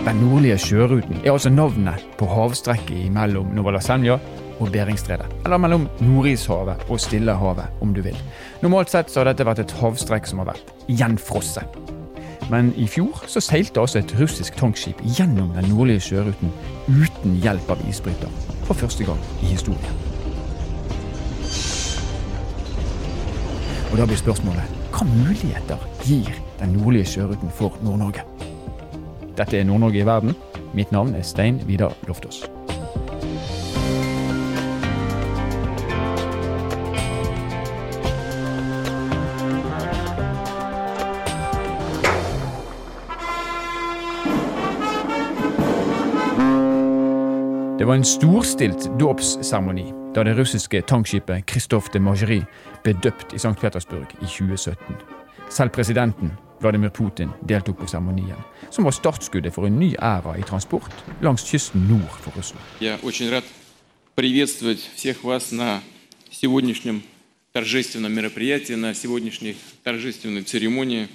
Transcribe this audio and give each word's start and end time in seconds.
Den 0.00 0.16
nordlige 0.16 0.56
sjøruten 0.58 1.18
er 1.24 1.34
altså 1.34 1.50
navnet 1.52 2.04
på 2.16 2.24
havstrekket 2.24 3.10
mellom 3.12 3.50
Novalasenja 3.52 4.14
og 4.56 4.70
Beringstredet. 4.72 5.26
Eller 5.44 5.60
mellom 5.60 5.84
Nordishavet 6.00 6.86
og 6.88 7.00
Stillehavet, 7.00 7.66
om 7.84 7.92
du 7.94 8.00
vil. 8.00 8.16
Normalt 8.62 8.88
sett 8.88 9.12
så 9.12 9.20
har 9.20 9.28
dette 9.28 9.44
vært 9.44 9.60
et 9.60 9.74
havstrekk 9.76 10.30
som 10.30 10.40
har 10.40 10.54
vært 10.54 10.72
gjenfrosset. 10.88 11.76
Men 12.48 12.72
i 12.80 12.88
fjor 12.88 13.26
så 13.28 13.44
seilte 13.44 13.84
altså 13.84 14.00
et 14.00 14.16
russisk 14.16 14.56
tankskip 14.56 15.04
gjennom 15.18 15.52
den 15.58 15.68
nordlige 15.68 16.06
sjøruten 16.08 16.56
uten 16.88 17.36
hjelp 17.44 17.68
av 17.76 17.84
isbryter. 17.92 18.32
For 18.64 18.80
første 18.80 19.04
gang 19.04 19.20
i 19.44 19.52
historien. 19.52 20.00
Og 23.92 24.00
da 24.00 24.08
blir 24.08 24.24
spørsmålet 24.24 24.80
hva 24.96 25.04
muligheter 25.12 25.88
gir 26.08 26.32
den 26.56 26.78
nordlige 26.78 27.18
sjøruten 27.18 27.52
for 27.52 27.76
Nord-Norge? 27.84 28.29
Dette 29.40 29.56
er 29.56 29.64
Nord-Norge 29.64 30.02
i 30.02 30.06
verden. 30.06 30.34
Mitt 30.74 30.92
navn 30.92 31.14
er 31.14 31.22
Stein 31.22 31.62
Vidar 31.66 31.94
Loftaas. 32.08 32.42
Det 47.78 47.86
var 47.86 47.94
en 47.94 48.04
storstilt 48.04 48.90
dåpsseremoni 49.00 49.86
da 50.14 50.22
det 50.22 50.36
russiske 50.36 50.82
tankskipet 50.82 51.48
Christophe 51.50 51.88
de 51.92 52.00
Margerie 52.00 52.44
ble 52.84 52.92
døpt 52.92 53.32
i 53.32 53.40
St. 53.40 53.56
Petersburg 53.60 54.12
i 54.20 54.26
2017. 54.26 54.76
Selv 55.48 55.70
presidenten, 55.70 56.36
Vladimir 56.59 56.89
Putin, 56.89 57.29
deltok 57.41 57.77
på 57.77 57.87
seremonien, 57.87 58.39
som 58.69 58.85
var 58.87 58.95
startskuddet 58.95 59.53
for 59.53 59.67
en 59.67 59.79
ny 59.79 59.93
æra 59.99 60.37
i 60.39 60.43
transport 60.43 60.91
langs 61.21 61.43
kysten 61.43 61.87
nord 61.89 62.15
for 62.21 62.31
Russland. 62.37 62.63
Я 62.79 62.97
очень 63.03 63.29
рад 63.29 63.43
приветствовать 64.15 64.79
всех 64.95 65.23
вас 65.23 65.51
на 65.51 65.81
сегодняшнем 66.31 67.03
торжественном 67.51 68.13
мероприятии, 68.13 68.73
на 68.73 68.93
сегодняшней 68.93 69.57
торжественной 69.83 70.43
церемонии. 70.43 71.07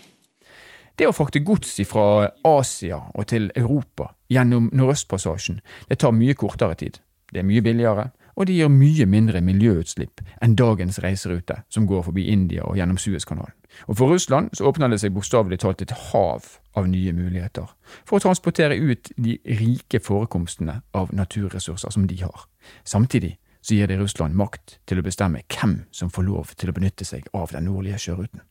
Det 0.96 1.08
å 1.08 1.12
frakte 1.16 1.40
gods 1.40 1.78
fra 1.88 2.28
Asia 2.44 2.98
og 3.14 3.26
til 3.30 3.50
Europa 3.56 4.10
gjennom 4.28 4.68
Nordøstpassasjen 4.76 5.62
det 5.88 5.96
tar 6.02 6.12
mye 6.12 6.34
kortere 6.36 6.76
tid. 6.76 6.98
Det 7.32 7.40
er 7.40 7.46
mye 7.46 7.62
billigere, 7.64 8.10
og 8.36 8.48
det 8.48 8.56
gir 8.58 8.68
mye 8.72 9.06
mindre 9.06 9.40
miljøutslipp 9.44 10.20
enn 10.40 10.56
dagens 10.56 10.98
reiserute 11.04 11.62
som 11.72 11.86
går 11.88 12.04
forbi 12.08 12.26
India 12.32 12.64
og 12.64 12.76
gjennom 12.76 12.98
Suezkanalen. 13.00 13.56
Og 13.87 13.97
for 13.99 14.13
Russland 14.13 14.53
så 14.53 14.67
åpner 14.69 14.91
det 14.91 15.01
seg 15.01 15.13
bokstavelig 15.15 15.59
talt 15.63 15.83
et 15.83 15.93
hav 16.11 16.47
av 16.75 16.87
nye 16.91 17.13
muligheter 17.15 17.69
for 18.03 18.17
å 18.17 18.23
transportere 18.23 18.77
ut 18.77 19.11
de 19.15 19.37
rike 19.59 20.01
forekomstene 20.03 20.79
av 20.97 21.13
naturressurser 21.15 21.93
som 21.93 22.07
de 22.07 22.19
har. 22.23 22.47
Samtidig 22.83 23.35
så 23.65 23.77
gir 23.77 23.89
det 23.89 23.99
Russland 23.99 24.37
makt 24.37 24.79
til 24.85 25.01
å 25.01 25.05
bestemme 25.05 25.43
hvem 25.49 25.79
som 25.95 26.11
får 26.13 26.27
lov 26.27 26.51
til 26.59 26.69
å 26.69 26.75
benytte 26.75 27.07
seg 27.07 27.29
av 27.33 27.53
den 27.55 27.65
nordlige 27.69 28.01
sjøruten. 28.01 28.43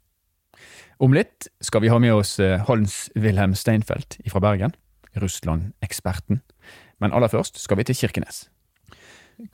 Om 1.03 1.15
litt 1.15 1.49
skal 1.65 1.83
vi 1.83 1.91
ha 1.91 1.99
med 2.03 2.15
oss 2.15 2.39
Hans-Wilhelm 2.39 3.55
Steinfeld 3.59 4.19
fra 4.31 4.43
Bergen, 4.43 4.75
Russland-eksperten. 5.19 6.41
Men 7.03 7.15
aller 7.15 7.31
først 7.31 7.59
skal 7.63 7.79
vi 7.79 7.87
til 7.89 7.99
Kirkenes. 7.99 8.49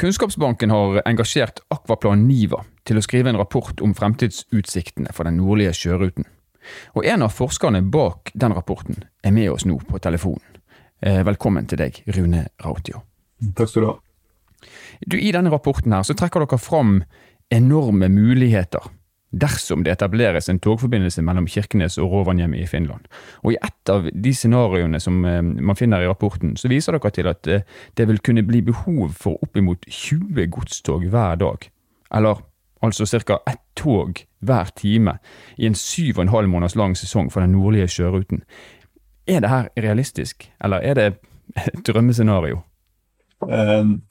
Kunnskapsbanken 0.01 0.73
har 0.73 1.01
engasjert 1.09 1.63
Akvaplan 1.73 2.27
Niva 2.29 2.65
til 2.85 2.99
å 2.99 3.05
skrive 3.05 3.33
en 3.33 3.41
rapport 3.41 3.81
om 3.85 3.95
fremtidsutsiktene 3.97 5.13
for 5.17 5.29
den 5.29 5.41
nordlige 5.41 5.75
sjøruten. 5.77 6.29
Og 6.95 7.07
en 7.09 7.25
av 7.25 7.35
forskerne 7.35 7.83
bak 7.93 8.33
den 8.35 8.55
rapporten 8.57 9.05
er 9.25 9.35
med 9.35 9.51
oss 9.53 9.67
nå 9.69 9.79
på 9.89 10.01
telefonen. 10.03 10.45
Velkommen 11.01 11.65
til 11.69 11.81
deg, 11.81 12.03
Rune 12.13 12.47
Rautio. 12.61 13.03
Takk 13.57 13.71
skal 13.73 13.85
du 13.85 13.89
ha. 13.89 13.99
Du, 15.09 15.17
I 15.17 15.33
denne 15.33 15.53
rapporten 15.53 15.95
her 15.97 16.05
så 16.05 16.17
trekker 16.17 16.45
dere 16.45 16.61
fram 16.61 16.99
enorme 17.51 18.11
muligheter 18.13 18.91
dersom 19.31 19.85
det 19.87 19.93
etableres 19.95 20.49
en 20.51 20.59
togforbindelse 20.59 21.23
mellom 21.23 21.47
Kirkenes 21.49 21.97
og 22.03 22.11
Rovaniemi 22.11 22.65
i 22.65 22.67
Finland. 22.67 23.07
Og 23.47 23.55
I 23.55 23.61
et 23.63 23.93
av 23.93 24.09
de 24.11 24.33
scenarioene 24.35 24.99
som 25.01 25.21
man 25.23 25.79
finner 25.79 26.03
i 26.03 26.09
rapporten, 26.11 26.57
så 26.59 26.69
viser 26.69 26.99
dere 26.99 27.13
til 27.15 27.31
at 27.31 27.47
det 27.47 28.09
vil 28.11 28.19
kunne 28.27 28.43
bli 28.45 28.61
behov 28.67 29.15
for 29.15 29.39
oppimot 29.47 29.87
20 29.87 30.51
godstog 30.51 31.07
hver 31.09 31.39
dag. 31.41 31.69
Eller 32.19 32.43
altså 32.83 33.07
ca. 33.07 33.39
ett 33.47 33.61
tog 33.77 34.25
hver 34.41 34.71
time 34.77 35.19
i 35.59 35.67
en 35.67 35.75
syv 35.75 36.19
og 36.19 36.23
en 36.23 36.29
halv 36.29 36.49
måneders 36.49 36.77
lang 36.77 36.97
sesong 36.97 37.33
for 37.33 37.41
den 37.41 37.53
nordlige 37.53 37.89
sjøruten. 37.89 38.43
Er 39.27 39.41
det 39.41 39.51
her 39.51 39.69
realistisk, 39.77 40.53
eller 40.65 40.77
er 40.77 40.95
det 40.95 41.07
et 41.07 41.87
drømmescenario? 41.87 42.61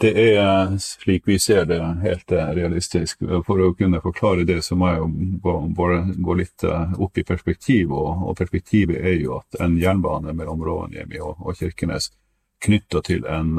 Det 0.01 0.37
er, 0.37 0.77
slik 0.77 1.27
vi 1.27 1.37
ser 1.39 1.65
det, 1.65 1.77
helt 2.01 2.31
realistisk. 2.31 3.19
For 3.45 3.61
å 3.61 3.73
kunne 3.77 4.01
forklare 4.01 4.45
det, 4.45 4.63
så 4.65 4.75
må 4.75 4.89
jeg 4.89 4.97
jo 5.03 5.65
bare 5.77 5.99
gå 6.17 6.33
litt 6.39 6.65
opp 6.65 7.17
i 7.17 7.23
perspektiv. 7.23 7.93
Og 7.93 8.33
perspektivet 8.37 8.97
er 8.97 9.19
jo 9.21 9.37
at 9.37 9.61
en 9.61 9.77
jernbane 9.77 10.33
mellom 10.33 10.63
Rovaniemi 10.65 11.21
og 11.21 11.53
Kirkenes 11.59 12.09
knytta 12.59 13.01
til 13.07 13.25
en 13.29 13.55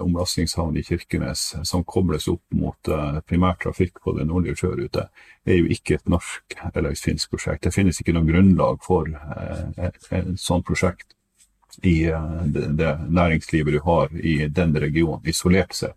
omlastingshavn 0.00 0.76
i 0.76 0.84
Kirkenes 0.84 1.54
som 1.64 1.84
kobles 1.88 2.28
opp 2.28 2.44
mot 2.52 2.90
primærtrafikk 3.28 4.02
på 4.04 4.12
den 4.18 4.28
nordlige 4.28 4.60
sjørute, 4.60 5.06
er 5.48 5.58
jo 5.58 5.70
ikke 5.72 5.94
et 5.96 6.08
norsk 6.12 6.56
eller 6.74 6.92
et 6.92 7.00
finsk 7.00 7.32
prosjekt. 7.32 7.64
Det 7.64 7.72
finnes 7.74 8.00
ikke 8.00 8.12
noe 8.16 8.28
grunnlag 8.28 8.84
for 8.84 9.08
et 9.80 10.00
sånt 10.36 10.66
prosjekt 10.68 11.16
i 11.82 12.04
det 12.46 12.92
næringslivet 13.08 13.72
du 13.74 13.80
har 13.88 14.12
i 14.14 14.46
den 14.46 14.76
regionen, 14.76 15.24
isolert 15.24 15.74
sett. 15.74 15.96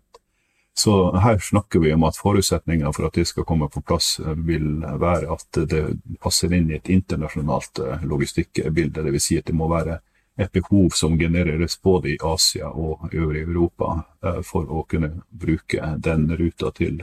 Så 0.78 1.16
her 1.18 1.38
snakker 1.42 1.82
vi 1.82 1.92
om 1.92 2.04
at 2.06 2.16
forutsetninga 2.16 2.92
for 2.94 3.08
at 3.08 3.16
det 3.18 3.26
skal 3.26 3.44
komme 3.44 3.66
på 3.68 3.80
plass, 3.82 4.20
vil 4.46 4.78
være 4.82 5.26
at 5.34 5.58
det 5.70 5.84
passer 6.22 6.52
inn 6.54 6.70
i 6.70 6.76
et 6.78 6.88
internasjonalt 6.88 7.80
logistikkbilde. 8.06 9.02
Dvs. 9.02 9.24
Si 9.24 9.38
at 9.40 9.46
det 9.50 9.56
må 9.58 9.66
være 9.70 9.98
et 10.38 10.52
behov 10.54 10.92
som 10.94 11.18
genereres 11.18 11.74
både 11.82 12.12
i 12.12 12.18
Asia 12.22 12.68
og 12.70 13.10
øvrig 13.12 13.42
Europa 13.42 14.04
for 14.46 14.70
å 14.70 14.84
kunne 14.86 15.10
bruke 15.30 15.88
den 15.98 16.28
ruta 16.38 16.70
til, 16.76 17.00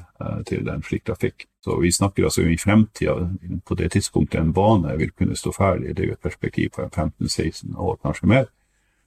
til 0.47 0.69
en 0.71 0.83
slik 0.83 1.03
trafikk. 1.09 1.43
Så 1.59 1.75
vi 1.81 1.91
snakker 1.91 2.29
altså 2.29 2.45
i 2.47 2.55
fremtida, 2.57 3.17
på 3.65 3.75
det 3.75 3.91
tidspunktet 3.91 4.39
en 4.39 4.53
bane 4.55 4.95
vil 4.97 5.11
kunne 5.11 5.35
stå 5.35 5.51
ferdig, 5.51 5.97
det 5.97 6.05
er 6.05 6.13
jo 6.13 6.15
et 6.15 6.27
perspektiv 6.29 6.71
på 6.77 6.87
15-16 6.87 7.75
år, 7.75 7.99
kanskje 8.03 8.31
mer 8.31 8.47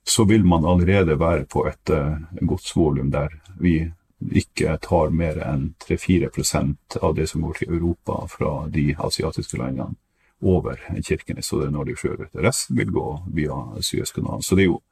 så 0.09 0.25
vil 0.25 0.45
man 0.45 0.65
allerede 0.65 1.21
være 1.21 1.45
på 1.45 1.67
et 1.69 1.91
uh, 1.91 2.17
godsvolum 2.41 3.11
der 3.11 3.29
vi 3.61 3.91
ikke 4.35 4.79
tar 4.83 5.13
mer 5.15 5.39
enn 5.47 5.75
3-4% 5.85 6.99
av 7.03 7.15
det 7.15 7.29
som 7.31 7.43
går 7.45 7.61
til 7.61 7.75
Europa 7.77 8.25
fra 8.27 8.53
de 8.73 8.95
asiatiske 8.99 9.61
landene 9.61 9.95
over 10.41 10.79
Kirkenes 11.05 11.53
og 11.53 11.65
det 11.65 11.73
nordlige 11.75 12.03
sjørute. 12.03 12.43
Resten 12.43 12.79
vil 12.79 12.93
gå 12.95 13.07
via 13.35 13.57
Suezkanalen. 13.83 14.43
Så 14.43 14.57
det 14.57 14.67
er 14.67 14.71
jo 14.73 14.83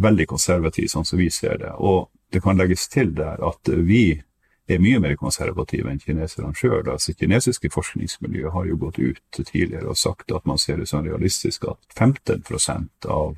veldig 0.00 0.26
konservativt, 0.26 0.92
sånn 0.92 1.06
som 1.06 1.20
vi 1.20 1.30
ser 1.30 1.58
det. 1.60 1.72
Og 1.76 2.08
det 2.32 2.42
kan 2.42 2.58
legges 2.58 2.88
til 2.88 3.12
der 3.14 3.42
at 3.44 3.68
vi 3.68 4.22
er 4.66 4.80
mye 4.80 5.00
mer 5.02 5.16
konservative 5.20 5.90
enn 5.92 6.00
kineserne 6.00 6.54
sjøl. 6.56 6.88
Altså, 6.88 7.12
kinesiske 7.12 7.70
forskningsmiljøer 7.72 8.54
har 8.54 8.70
jo 8.70 8.78
gått 8.80 8.98
ut 8.98 9.20
tidligere 9.44 9.92
og 9.92 10.00
sagt 10.00 10.32
at 10.32 10.46
man 10.48 10.58
ser 10.58 10.80
det 10.80 10.88
som 10.88 11.04
realistisk 11.04 11.68
at 11.68 11.84
15% 11.92 13.10
av 13.12 13.36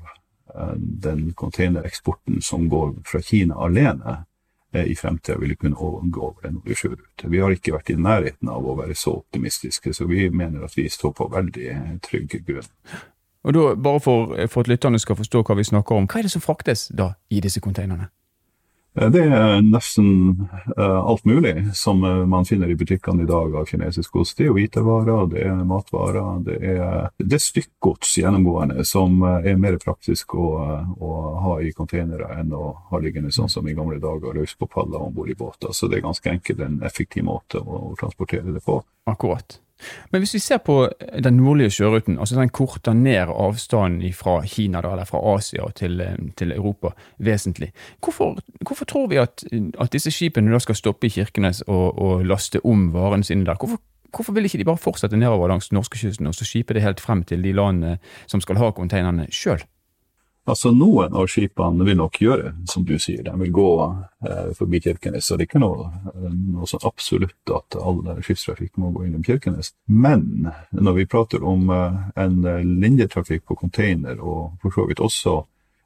den 0.78 1.32
containereksporten 1.34 2.41
som 2.43 2.69
går 2.71 2.94
fra 3.05 3.21
Kina 3.21 3.59
alene 3.66 4.22
i 4.84 4.94
fremtiden 4.94 5.41
ville 5.41 5.56
kunne 5.56 5.75
gå 6.12 6.20
over 6.20 6.47
en 6.47 6.59
nordlig 6.59 6.76
sjørute. 6.76 7.31
Vi 7.31 7.38
har 7.41 7.54
ikke 7.54 7.75
vært 7.76 7.91
i 7.91 7.98
nærheten 8.00 8.50
av 8.53 8.66
å 8.66 8.76
være 8.78 8.94
så 8.94 9.19
optimistiske, 9.20 9.94
så 9.94 10.06
vi 10.06 10.28
mener 10.31 10.64
at 10.66 10.76
vi 10.76 10.88
står 10.92 11.14
på 11.16 11.28
veldig 11.32 11.76
trygg 12.04 12.41
grunn. 12.47 12.69
Og 13.47 13.54
da, 13.54 13.75
Bare 13.78 14.00
for, 14.03 14.34
for 14.50 14.67
at 14.67 14.69
lytterne 14.69 14.99
skal 14.99 15.17
forstå 15.17 15.43
hva 15.46 15.56
vi 15.56 15.64
snakker 15.64 15.94
om, 15.94 16.08
hva 16.11 16.20
er 16.20 16.26
det 16.26 16.34
som 16.34 16.43
fraktes 16.43 16.88
da 16.90 17.12
i 17.31 17.40
disse 17.40 17.62
containerne? 17.62 18.11
Det 18.96 19.22
er 19.22 19.58
nesten 19.60 20.06
uh, 20.78 21.00
alt 21.04 21.26
mulig 21.28 21.52
som 21.76 22.00
uh, 22.04 22.22
man 22.25 22.46
finner 22.48 22.70
i 22.72 22.76
butikkene 22.78 23.26
i 23.26 23.28
dag 23.28 23.52
av 23.60 23.66
kinesisk 23.69 24.16
gods. 24.16 24.32
Det 24.34 24.46
er 24.46 24.48
jo 24.48 24.56
hvitevarer, 24.56 25.26
det 25.34 25.43
er 25.44 25.60
matvarer, 25.69 26.40
det 26.46 26.56
er, 26.64 27.10
det 27.20 27.37
er 27.37 27.44
stykkgods 27.44 28.14
gjennomgående 28.22 28.87
som 28.88 29.20
er 29.26 29.60
mer 29.60 29.76
praktisk 29.82 30.32
å, 30.40 30.48
å, 30.96 31.12
ha 31.44 31.58
i 31.60 31.75
containere 31.76 32.31
enn 32.40 32.56
å 32.56 32.72
ha 32.88 33.02
liggende 33.02 33.34
sånn 33.37 33.52
som 33.52 33.69
i 33.69 33.76
gamle 33.76 34.00
dager, 34.00 34.32
løs 34.32 34.56
på 34.56 34.70
paller 34.72 35.04
om 35.04 35.12
bord 35.12 35.28
i 35.28 35.37
båter. 35.37 35.76
Så 35.76 35.93
det 35.93 36.00
er 36.00 36.08
ganske 36.08 36.32
enkelt 36.32 36.64
en 36.64 36.81
effektiv 36.87 37.28
måte 37.28 37.60
å, 37.60 37.93
å 37.93 37.94
transportere 38.00 38.48
det 38.48 38.64
på. 38.64 38.81
Akkurat. 39.12 39.60
Men 40.11 40.20
hvis 40.20 40.34
vi 40.34 40.38
ser 40.38 40.58
på 40.64 40.88
den 41.25 41.37
nordlige 41.37 41.70
sjøruten, 41.70 42.19
altså 42.19 42.38
den 42.38 42.49
korter 42.49 42.93
ned 42.96 43.32
avstanden 43.32 44.12
fra 44.17 44.38
Kina 44.46 44.81
da, 44.81 44.94
eller 44.94 45.05
fra 45.05 45.20
Asia 45.34 45.69
til, 45.76 46.00
til 46.37 46.52
Europa 46.52 46.94
vesentlig, 47.19 47.73
hvorfor, 48.00 48.38
hvorfor, 48.61 48.84
tror 48.84 49.06
vi 49.06 49.20
at, 49.20 49.44
at 49.81 49.93
disse 49.93 50.11
skipene 50.11 50.52
da 50.52 50.58
skal 50.62 50.78
stoppe 50.78 51.06
i 51.06 51.11
Kirkenes 51.11 51.62
og, 51.67 51.99
og 51.99 52.25
laste 52.26 52.64
om 52.64 52.88
varene 52.94 53.25
sine 53.25 53.44
der? 53.44 53.55
Hvorfor, 53.61 53.81
hvorfor, 54.14 54.32
vil 54.32 54.44
ikke 54.44 54.58
de 54.58 54.64
bare 54.64 54.81
fortsette 54.81 55.17
nedover 55.17 55.49
langs 55.49 55.73
norskekysten 55.73 56.26
og 56.26 56.34
så 56.34 56.44
skipe 56.44 56.75
det 56.75 56.82
helt 56.82 57.00
frem 57.00 57.25
til 57.25 57.44
de 57.44 57.52
landene 57.52 57.99
som 58.26 58.40
skal 58.40 58.56
ha 58.56 58.70
konteinerne 58.70 59.29
sjøl? 59.31 59.62
Altså 60.46 60.70
Noen 60.70 61.14
av 61.19 61.26
skipene 61.26 61.84
vil 61.88 61.96
nok 61.98 62.20
gjøre 62.22 62.52
som 62.70 62.84
du 62.87 62.94
sier, 63.02 63.25
de 63.26 63.32
vil 63.40 63.50
gå 63.54 63.70
eh, 64.28 64.52
forbi 64.54 64.81
Kirkenes. 64.84 65.31
og 65.31 65.40
Det 65.40 65.46
er 65.46 65.48
ikke 65.48 65.62
noe, 65.62 65.88
noe 66.14 66.69
sånn 66.70 66.87
absolutt 66.87 67.52
at 67.54 67.78
all 67.81 67.98
skipstrafikk 68.22 68.78
må 68.78 68.93
gå 68.94 69.08
innom 69.08 69.25
Kirkenes. 69.26 69.72
Men 69.90 70.52
når 70.70 71.00
vi 71.00 71.08
prater 71.10 71.43
om 71.43 71.66
eh, 71.75 71.98
en 72.22 72.38
linjetrafikk 72.84 73.43
på 73.50 73.58
container, 73.58 74.22
og 74.22 74.54
for 74.62 74.78
så 74.78 74.87
vidt 74.87 75.02
også 75.02 75.40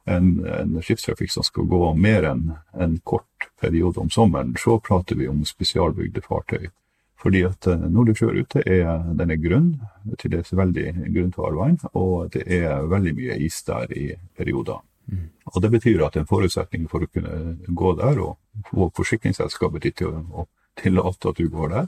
en, 0.05 0.29
en 0.45 0.77
skipstrafikk 0.85 1.33
som 1.33 1.45
skal 1.45 1.65
gå 1.69 1.93
mer 1.97 2.29
enn 2.29 2.45
en 2.77 2.99
kort 3.03 3.49
periode 3.61 4.01
om 4.01 4.13
sommeren, 4.13 4.53
så 4.61 4.77
prater 4.79 5.17
vi 5.17 5.29
om 5.29 5.41
spesialbygde 5.45 6.21
fartøy. 6.25 6.69
Fordi 7.21 7.43
at 7.45 7.67
eh, 7.69 7.87
Nordic 7.93 8.21
sjørute 8.21 8.63
er, 8.65 9.03
den 9.17 9.33
er 9.33 9.41
grønn, 9.41 9.73
til 10.19 10.33
dels 10.33 10.53
veldig 10.57 10.87
grønt 11.13 11.37
farvann, 11.37 11.77
og 11.93 12.31
det 12.33 12.47
er 12.49 12.87
veldig 12.89 13.13
mye 13.17 13.37
is 13.45 13.61
der 13.67 13.91
i 13.93 14.07
perioder. 14.37 14.81
Mm. 15.11 15.27
Og 15.53 15.61
Det 15.61 15.71
betyr 15.71 16.05
at 16.05 16.17
en 16.17 16.29
forutsetning 16.29 16.87
for 16.89 17.03
å 17.03 17.11
kunne 17.11 17.57
gå 17.67 17.93
der, 17.99 18.23
og 18.25 18.65
få 18.71 18.89
forsikringsselskapet 18.97 19.85
ditt 19.85 20.01
til 20.01 20.17
å 20.17 20.47
tillate 20.81 21.29
at 21.29 21.37
du 21.37 21.49
går 21.51 21.75
der, 21.75 21.87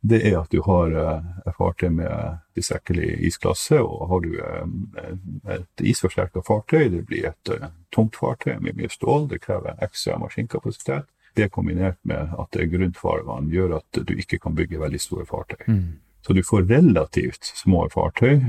det 0.00 0.22
er 0.24 0.38
at 0.38 0.52
du 0.52 0.62
har 0.64 0.94
et 0.96 1.56
fartøy 1.58 1.90
med 1.92 2.38
tilstrekkelig 2.56 3.18
isklasse, 3.28 3.82
og 3.84 4.06
har 4.08 4.22
du 4.24 4.30
eh, 4.40 5.56
et 5.56 5.84
isforsterka 5.92 6.40
fartøy, 6.46 6.88
det 6.88 7.04
blir 7.08 7.28
et 7.28 7.52
eh, 7.52 7.68
tungt 7.92 8.16
fartøy 8.16 8.56
med 8.64 8.78
mye 8.78 8.88
stål, 8.88 9.28
det 9.28 9.42
krever 9.44 9.76
ekstra 9.84 10.16
maskinkapasitet 10.22 11.04
det 11.36 11.50
kombinert 11.54 11.98
med 12.02 12.34
at 12.38 12.52
det 12.54 12.64
er 12.64 12.72
grunt 12.72 12.98
farvann, 12.98 13.50
gjør 13.52 13.78
at 13.80 14.04
du 14.06 14.14
ikke 14.16 14.38
kan 14.42 14.56
bygge 14.56 14.80
veldig 14.80 15.00
store 15.00 15.26
fartøy. 15.28 15.66
Mm. 15.66 15.82
Så 16.20 16.32
du 16.32 16.42
får 16.44 16.62
relativt 16.68 17.44
små 17.44 17.86
fartøy 17.88 18.42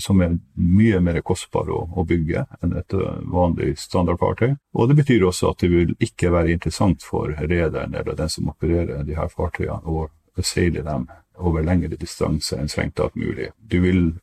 som 0.00 0.22
er 0.24 0.38
mye 0.54 1.00
mer 1.04 1.20
kostbare 1.20 1.74
å, 1.76 1.82
å, 1.92 2.04
bygge 2.08 2.46
enn 2.62 2.76
et 2.80 2.94
vanlig 3.28 3.74
standardfartøy. 3.82 4.54
Og 4.72 4.88
det 4.88 4.96
betyr 5.02 5.26
også 5.28 5.52
at 5.52 5.60
det 5.60 5.68
vil 5.72 5.92
ikke 6.00 6.32
være 6.32 6.54
interessant 6.56 7.04
for 7.04 7.34
rederen 7.36 7.94
eller 7.94 8.16
den 8.16 8.32
som 8.32 8.48
opererer 8.48 9.04
de 9.04 9.18
her 9.18 9.28
fartøyene, 9.28 9.84
å 9.84 10.08
seile 10.40 10.84
dem 10.86 11.04
over 11.38 11.66
lengre 11.66 12.00
distanse 12.00 12.56
enn 12.56 12.70
strengt 12.70 12.96
tatt 12.96 13.16
mulig. 13.18 13.50
Du 13.58 13.80
vil 13.84 14.14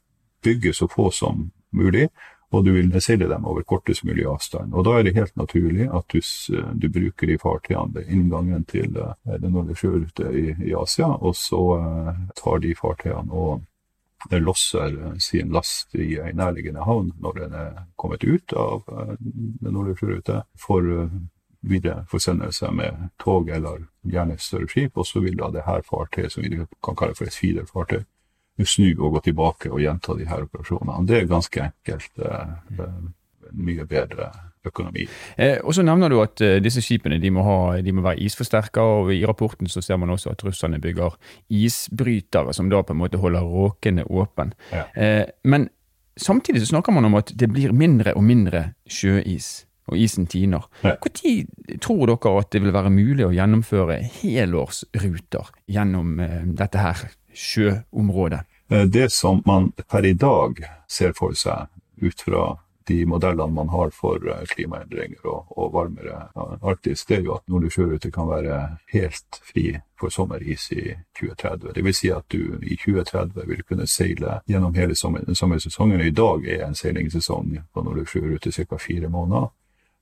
bygge 0.44 0.74
så 0.74 0.90
få 0.90 1.12
som 1.14 1.52
mulig, 1.76 2.08
og 2.52 2.66
du 2.66 2.72
vil 2.76 2.92
seile 3.02 3.28
dem 3.30 3.46
over 3.46 3.66
kortest 3.68 4.04
mulig 4.06 4.26
avstand. 4.30 4.74
Og 4.74 4.86
Da 4.86 4.98
er 4.98 5.04
det 5.04 5.16
helt 5.16 5.36
naturlig 5.38 5.90
at 5.90 6.06
du, 6.14 6.20
du 6.74 6.90
bruker 6.90 7.28
de 7.28 7.38
fartøyene 7.42 7.94
ved 7.96 8.10
inngangen 8.10 8.66
til 8.66 8.98
uh, 8.98 9.14
den 9.26 9.52
nordlige 9.52 9.82
sjørute 9.82 10.32
i, 10.32 10.56
i, 10.70 10.74
Asia, 10.78 11.08
og 11.08 11.36
så 11.36 11.62
uh, 11.80 12.12
tar 12.36 12.60
de 12.60 12.76
fartøyene 12.76 13.32
og 13.32 13.64
losser 14.32 15.20
sin 15.22 15.52
last 15.54 15.94
i 15.96 16.16
en 16.18 16.40
nærliggende 16.40 16.82
havn 16.82 17.12
når 17.22 17.34
den 17.44 17.54
er 17.54 17.84
kommet 17.96 18.24
ut 18.24 18.54
av 18.58 18.82
den 19.22 19.70
nordlige 19.70 20.00
sjørute, 20.00 20.40
for 20.58 20.82
videre 21.62 22.06
forsendelse 22.10 22.72
med 22.72 23.10
tog 23.22 23.50
eller 23.50 23.86
gjerne 24.02 24.38
større 24.42 24.70
skip, 24.70 24.98
og 24.98 25.06
så 25.06 25.22
vil 25.22 25.38
da 25.38 25.52
det 25.54 25.66
her 25.66 25.86
fartøyet, 25.86 26.32
som 26.32 26.44
vi 26.44 26.58
kan 26.58 26.98
kalle 26.98 27.16
for 27.16 27.30
et 27.30 27.38
feederfartøy, 27.38 28.02
snu 28.64 28.94
og 28.96 29.18
gå 29.18 29.26
tilbake 29.28 29.72
og 29.72 29.82
gjenta 29.84 30.16
de 30.16 30.28
her 30.30 30.46
operasjonene. 30.46 31.04
Det 31.08 31.18
er 31.20 31.28
ganske 31.30 31.64
enkelt 31.66 32.24
eh, 32.24 32.92
mye 33.52 33.86
bedre 33.90 34.30
økonomi. 34.66 35.06
Eh, 35.38 35.60
og 35.64 35.76
så 35.76 35.84
nevner 35.86 36.12
du 36.12 36.20
at 36.24 36.42
eh, 36.44 36.58
disse 36.64 36.84
skipene 36.84 37.20
de 37.22 37.32
må, 37.34 37.44
ha, 37.46 37.58
de 37.84 37.94
må 37.96 38.04
være 38.06 38.24
isforsterka, 38.26 38.82
og 38.82 39.14
i 39.14 39.24
rapporten 39.28 39.70
så 39.72 39.84
ser 39.86 40.00
man 40.02 40.14
også 40.14 40.34
at 40.34 40.44
russerne 40.46 40.80
bygger 40.82 41.18
isbrytere 41.54 42.56
som 42.56 42.72
da 42.72 42.82
på 42.82 42.96
en 42.96 43.02
måte 43.04 43.22
holder 43.22 43.46
råkene 43.46 44.08
åpen. 44.08 44.56
Ja. 44.72 44.88
Eh, 44.96 45.26
men 45.44 45.70
samtidig 46.18 46.64
så 46.64 46.74
snakker 46.74 46.96
man 46.96 47.06
om 47.06 47.20
at 47.20 47.34
det 47.36 47.52
blir 47.52 47.76
mindre 47.76 48.16
og 48.16 48.26
mindre 48.26 48.70
sjøis. 48.88 49.66
Og 49.86 50.00
isen 50.02 50.26
tiner. 50.26 50.64
Når 50.82 50.96
ja. 50.98 51.76
tror 51.78 52.08
dere 52.10 52.30
at 52.40 52.48
det 52.56 52.62
vil 52.64 52.74
være 52.74 52.90
mulig 52.90 53.28
å 53.28 53.36
gjennomføre 53.36 54.00
helårsruter 54.16 55.52
gjennom 55.70 56.18
eh, 56.26 56.40
dette 56.58 56.82
her 56.82 57.04
sjøområdet? 57.36 58.44
Eh, 58.70 58.86
det 58.90 59.12
som 59.12 59.44
man 59.46 59.72
per 59.72 60.06
i 60.06 60.14
dag 60.14 60.64
ser 60.88 61.14
for 61.14 61.36
seg 61.38 61.68
ut 62.02 62.22
fra 62.22 62.58
de 62.88 63.06
modellene 63.06 63.54
man 63.54 63.70
har 63.70 63.90
for 63.90 64.22
eh, 64.30 64.46
klimaendringer 64.50 65.26
og, 65.26 65.52
og 65.58 65.74
varmere 65.74 66.28
Arktis, 66.62 67.06
det 67.06 67.18
er 67.18 67.28
jo 67.28 67.36
at 67.38 67.48
nordlig 67.50 67.72
sjørute 67.74 68.12
kan 68.14 68.30
være 68.30 68.60
helt 68.94 69.40
fri 69.42 69.72
for 70.00 70.14
sommeris 70.14 70.68
i 70.72 70.94
2030. 71.18 71.74
Det 71.74 71.84
vil 71.86 71.98
si 71.98 72.12
at 72.14 72.26
du 72.32 72.60
i 72.62 72.78
2030 72.78 73.48
vil 73.50 73.64
kunne 73.64 73.88
seile 73.88 74.40
gjennom 74.48 74.76
hele 74.78 74.96
sommersesongen. 74.96 76.02
I 76.02 76.14
dag 76.14 76.46
er 76.46 76.66
en 76.68 76.78
seilingssesong 76.78 77.56
på 77.74 77.86
nordlig 77.86 78.08
sjørute 78.12 78.52
ca. 78.52 78.78
fire 78.78 79.10
måneder. 79.10 79.50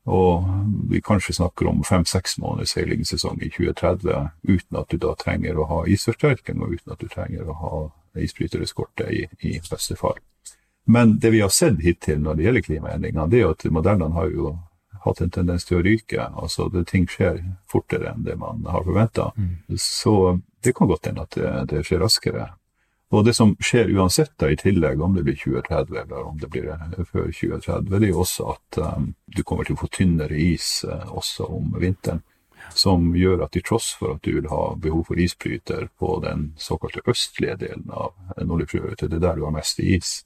Og 0.05 0.43
vi 0.91 0.99
kanskje 1.01 1.37
snakker 1.37 1.69
om 1.69 1.83
fem-seks 1.87 2.37
måneders 2.43 2.73
seilingssesong 2.75 3.39
i 3.41 3.49
2030 3.49 4.29
uten 4.43 4.79
at 4.79 4.91
du 4.91 4.99
da 4.99 5.13
trenger 5.15 5.57
å 5.57 5.67
ha 5.69 5.79
isforsterking, 5.87 6.59
og 6.59 6.75
uten 6.75 6.95
at 6.95 6.99
du 6.99 7.07
trenger 7.07 7.47
å 7.47 7.55
ha 7.61 7.79
isbrytereskorte 8.19 9.07
i, 9.07 9.23
i 9.39 9.55
beste 9.69 9.95
fall. 9.95 10.19
Men 10.85 11.17
det 11.19 11.31
vi 11.31 11.41
har 11.41 11.49
sett 11.49 11.79
hittil 11.79 12.19
når 12.19 12.35
det 12.35 12.47
gjelder 12.47 12.67
klimaendringer, 12.67 13.27
det 13.31 13.39
er 13.39 13.45
jo 13.45 13.53
at 13.55 13.65
modellene 13.71 14.17
har 14.17 14.31
jo 14.33 14.55
hatt 15.05 15.21
en 15.23 15.31
tendens 15.31 15.65
til 15.67 15.79
å 15.79 15.83
ryke. 15.83 16.27
Altså 16.27 16.67
det, 16.71 16.85
ting 16.91 17.07
skjer 17.07 17.39
fortere 17.71 18.11
enn 18.11 18.25
det 18.27 18.35
man 18.39 18.63
har 18.67 18.83
forventa. 18.83 19.31
Mm. 19.37 19.77
Så 19.79 20.39
det 20.63 20.75
kan 20.75 20.91
godt 20.91 21.07
hende 21.07 21.23
at 21.23 21.39
det, 21.39 21.53
det 21.71 21.85
skjer 21.87 22.03
raskere. 22.03 22.49
Og 23.13 23.25
det 23.25 23.35
som 23.37 23.51
skjer 23.61 23.91
uansett, 23.93 24.31
da, 24.41 24.49
i 24.49 24.57
tillegg, 24.57 25.01
om 25.01 25.13
det 25.13 25.21
blir 25.27 25.37
2030 25.37 25.99
eller 26.01 26.27
om 26.27 26.37
det 26.41 26.49
blir 26.49 26.71
eh, 26.73 27.01
før 27.05 27.27
2030, 27.29 27.89
det 27.91 27.99
er 27.99 28.09
jo 28.09 28.21
også 28.23 28.47
at 28.55 28.79
um, 28.81 29.11
du 29.29 29.43
kommer 29.45 29.67
til 29.67 29.77
å 29.77 29.81
få 29.83 29.89
tynnere 29.93 30.39
is 30.41 30.79
uh, 30.89 31.11
også 31.13 31.45
om 31.45 31.75
vinteren. 31.77 32.23
Som 32.73 33.11
gjør 33.13 33.43
at 33.45 33.53
til 33.53 33.65
tross 33.67 33.91
for 33.99 34.15
at 34.15 34.23
du 34.25 34.31
vil 34.39 34.47
ha 34.49 34.63
behov 34.81 35.03
for 35.11 35.19
isbryter 35.19 35.89
på 35.99 36.15
den 36.23 36.53
såkalte 36.57 37.03
østlige 37.11 37.59
delen 37.67 37.91
av 37.91 38.15
Nordligfjøret, 38.39 39.03
det 39.03 39.19
er 39.19 39.25
der 39.27 39.37
du 39.37 39.45
har 39.45 39.53
mest 39.53 39.83
is, 39.83 40.23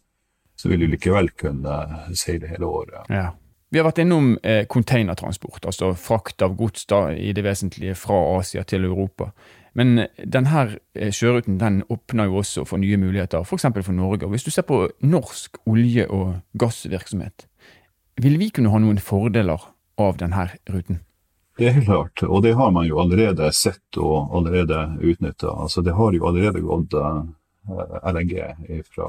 så 0.56 0.72
vil 0.72 0.86
du 0.86 0.88
likevel 0.94 1.34
kunne 1.36 1.76
seile 2.16 2.48
hele 2.48 2.70
året. 2.70 3.12
Ja. 3.12 3.34
Vi 3.70 3.82
har 3.82 3.88
vært 3.90 4.00
innom 4.00 4.38
eh, 4.48 4.64
containertransport, 4.72 5.66
altså 5.68 5.92
frakt 6.00 6.46
av 6.46 6.56
gods 6.56 6.86
da, 6.88 7.10
i 7.12 7.34
det 7.36 7.44
vesentlige 7.44 7.98
fra 8.00 8.16
Asia 8.38 8.64
til 8.64 8.88
Europa. 8.88 9.34
Men 9.78 10.08
denne 10.18 10.64
eh, 10.98 11.12
sjøruten 11.14 11.60
den 11.62 11.84
åpner 11.94 12.30
jo 12.30 12.40
også 12.42 12.66
for 12.66 12.82
nye 12.82 12.98
muligheter, 12.98 13.46
f.eks. 13.46 13.68
For, 13.70 13.84
for 13.86 13.98
Norge. 13.98 14.26
Og 14.26 14.34
Hvis 14.34 14.48
du 14.48 14.52
ser 14.52 14.66
på 14.66 14.88
norsk 15.06 15.60
olje- 15.70 16.08
og 16.10 16.40
gassvirksomhet, 16.58 17.46
vil 18.18 18.40
vi 18.42 18.50
kunne 18.50 18.74
ha 18.74 18.82
noen 18.82 18.98
fordeler 18.98 19.68
av 20.02 20.18
denne 20.18 20.48
ruten? 20.70 21.04
Det 21.58 21.70
er 21.70 21.78
helt 21.78 21.88
klart, 21.90 22.22
og 22.26 22.44
det 22.46 22.54
har 22.58 22.70
man 22.74 22.86
jo 22.86 23.00
allerede 23.02 23.50
sett 23.54 23.98
og 23.98 24.34
allerede 24.38 24.98
utnytta. 25.02 25.54
Altså, 25.54 25.82
det 25.86 25.96
har 25.98 26.14
jo 26.14 26.26
allerede 26.30 26.62
gått 26.66 26.98
eh, 26.98 27.22
LNG 28.14 28.36
fra 28.90 29.08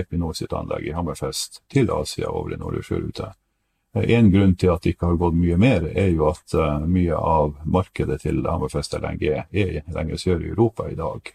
Equinor 0.00 0.32
sitt 0.36 0.52
anlegg 0.56 0.86
i 0.88 0.94
Hammerfest 0.96 1.62
til 1.72 1.90
Asia 1.92 2.30
over 2.32 2.54
i 2.54 2.60
Norge 2.60 2.84
sjørute. 2.84 3.32
En 3.92 4.30
grunn 4.30 4.54
til 4.56 4.70
at 4.70 4.84
det 4.84 4.94
ikke 4.94 5.08
har 5.08 5.20
gått 5.20 5.36
mye 5.38 5.56
mer, 5.56 5.86
er 5.96 6.10
jo 6.12 6.28
at 6.28 6.54
eh, 6.54 6.84
mye 6.84 7.16
av 7.16 7.54
markedet 7.64 8.20
til 8.22 8.42
Hammerfest 8.44 8.94
LNG 8.98 9.24
er 9.32 9.78
lenger 9.94 10.20
sør 10.20 10.44
i 10.44 10.50
Europa 10.52 10.90
i 10.90 10.98
dag. 10.98 11.32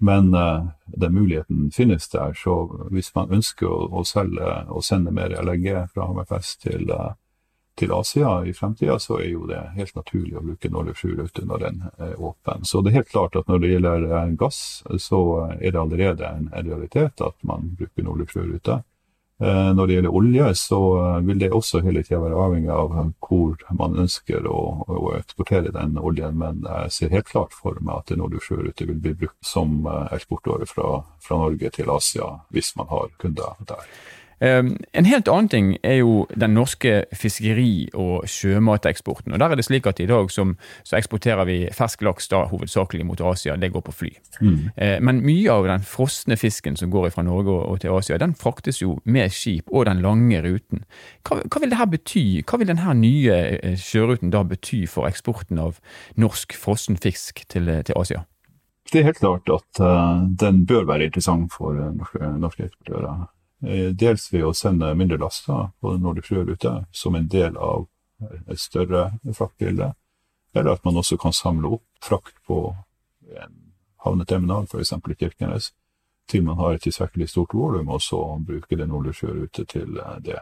Men 0.00 0.34
uh, 0.34 0.68
den 0.86 1.14
muligheten 1.14 1.70
finnes 1.74 2.08
der, 2.08 2.34
så 2.34 2.68
hvis 2.94 3.08
man 3.16 3.32
ønsker 3.34 3.66
å, 3.66 3.88
å 3.98 4.04
selge 4.06 4.52
og 4.70 4.84
sende 4.86 5.10
mer 5.10 5.32
LNG 5.42 5.72
fra 5.90 6.06
Hammerfest 6.06 6.60
til, 6.68 6.84
uh, 6.92 7.16
til 7.74 7.90
Asia 7.96 8.36
i 8.46 8.54
fremtida, 8.54 9.00
så 9.02 9.18
er 9.18 9.32
jo 9.32 9.48
det 9.50 9.58
helt 9.74 9.96
naturlig 9.98 10.36
å 10.38 10.44
bruke 10.44 10.70
Norge 10.70 10.94
7-rute 11.00 11.42
når 11.48 11.64
den 11.64 11.82
er 11.96 12.14
åpen. 12.14 12.62
Så 12.62 12.84
det 12.84 12.92
er 12.92 13.00
helt 13.00 13.10
klart 13.10 13.40
at 13.40 13.50
når 13.50 13.64
det 13.64 13.72
gjelder 13.72 14.06
gass, 14.38 14.60
så 15.02 15.22
er 15.56 15.66
det 15.72 15.82
allerede 15.82 16.30
en 16.30 16.46
realitet 16.54 17.24
at 17.24 17.34
man 17.42 17.72
bruker 17.80 18.06
Norge 18.06 18.30
7-rute 18.36 18.78
når 19.46 19.86
det 19.86 19.94
gjelder 19.94 20.14
olje, 20.18 20.46
så 20.58 20.78
eh, 20.98 21.20
vil 21.28 21.38
det 21.38 21.52
også 21.54 21.82
hele 21.84 22.02
tida 22.02 22.18
være 22.24 22.40
avhengig 22.42 22.72
av 22.74 22.96
hvor 23.22 23.60
man 23.78 23.94
ønsker 24.02 24.48
å, 24.50 24.62
å, 24.90 25.12
eksportere 25.18 25.70
den 25.74 25.98
oljen, 25.98 26.34
men 26.40 26.64
jeg 26.66 26.94
ser 26.96 27.14
helt 27.14 27.30
klart 27.30 27.54
for 27.54 27.78
meg 27.78 28.02
at 28.02 28.16
Nordic 28.18 28.48
sjørute 28.48 28.88
vil 28.88 28.98
bli 29.04 29.14
brukt 29.22 29.38
som 29.46 29.80
eh, 29.86 30.14
eksportåre 30.18 30.66
fra, 30.66 31.02
fra 31.22 31.42
Norge 31.44 31.70
til 31.76 31.94
Asia, 31.94 32.32
hvis 32.50 32.74
man 32.80 32.90
har 32.90 33.12
kunder 33.22 33.62
der. 33.68 33.86
Ehm, 34.40 34.76
en 34.92 35.04
helt 35.04 35.28
annen 35.28 35.48
ting 35.48 35.70
er 35.82 35.98
jo 36.00 36.26
den 36.34 36.54
norske 36.54 37.04
fiskeri- 37.12 37.88
og 37.94 38.28
sjømateksporten. 38.28 39.32
og 39.32 39.38
Der 39.38 39.50
er 39.50 39.56
det 39.56 39.64
slik 39.64 39.86
at 39.86 40.00
i 40.00 40.06
dag 40.06 40.30
som, 40.30 40.56
så 40.84 40.96
eksporterer 40.96 41.44
vi 41.44 41.68
fersk 41.72 42.02
laks 42.02 42.28
da 42.28 42.44
hovedsakelig 42.46 43.06
mot 43.06 43.20
Asia. 43.20 43.56
Det 43.56 43.72
går 43.72 43.80
på 43.80 43.92
fly. 43.92 44.10
Mm. 44.40 44.70
Ehm, 44.76 45.04
men 45.04 45.24
mye 45.24 45.50
av 45.50 45.66
den 45.66 45.80
frosne 45.80 46.36
fisken 46.36 46.76
som 46.76 46.90
går 46.90 47.10
fra 47.10 47.22
Norge 47.22 47.50
og 47.50 47.80
til 47.80 47.90
Asia, 47.90 48.18
den 48.18 48.34
fraktes 48.34 48.82
jo 48.82 48.98
med 49.04 49.30
skip 49.30 49.68
og 49.72 49.86
den 49.86 50.02
lange 50.02 50.42
ruten. 50.42 50.84
Hva, 51.28 51.42
hva 51.42 51.60
vil 51.60 51.70
det 51.70 51.78
her 51.78 51.86
bety? 51.86 52.42
Hva 52.42 52.58
vil 52.58 52.68
denne 52.68 52.94
nye 52.94 53.58
eh, 53.62 53.76
sjøruten 53.76 54.30
da 54.30 54.42
bety 54.42 54.86
for 54.86 55.08
eksporten 55.08 55.58
av 55.58 55.80
norsk 56.16 56.54
frossen 56.54 56.96
fisk 56.96 57.44
til, 57.48 57.82
til 57.84 57.94
Asia? 57.98 58.24
Det 58.92 59.00
er 59.00 59.10
helt 59.10 59.18
klart 59.20 59.50
at 59.52 59.80
uh, 59.84 60.24
den 60.40 60.62
bør 60.66 60.86
være 60.88 61.10
interessant 61.10 61.52
for 61.52 61.76
norske, 61.76 62.30
norske 62.40 62.64
eksportører. 62.64 63.26
Eh, 63.62 63.90
dels 63.90 64.28
ved 64.32 64.44
å 64.46 64.54
sende 64.54 64.92
mindre 64.94 65.18
laster 65.18 65.70
på 65.80 65.94
den 65.94 66.04
nordlige 66.06 66.30
sjørute 66.30 66.74
som 66.92 67.16
en 67.18 67.26
del 67.28 67.56
av 67.56 67.88
et 68.46 68.58
større 68.58 69.10
fraktbilde, 69.34 69.92
eller 70.54 70.74
at 70.74 70.84
man 70.84 70.98
også 70.98 71.18
kan 71.18 71.34
samle 71.34 71.78
opp 71.78 71.84
frakt 72.02 72.36
på 72.46 72.60
en 73.34 73.58
havneterminal, 74.04 74.66
f.eks. 74.70 74.92
i 74.92 75.18
Kirkenes, 75.18 75.72
til 76.28 76.44
man 76.44 76.58
har 76.58 76.76
et 76.76 76.82
tilstrekkelig 76.86 77.28
stort 77.30 77.54
volum, 77.54 77.88
og 77.88 78.02
så 78.02 78.20
bruke 78.46 78.76
den 78.76 78.90
nordlige 78.92 79.22
sjørute 79.22 79.64
til 79.64 79.98
eh, 79.98 80.16
det. 80.22 80.38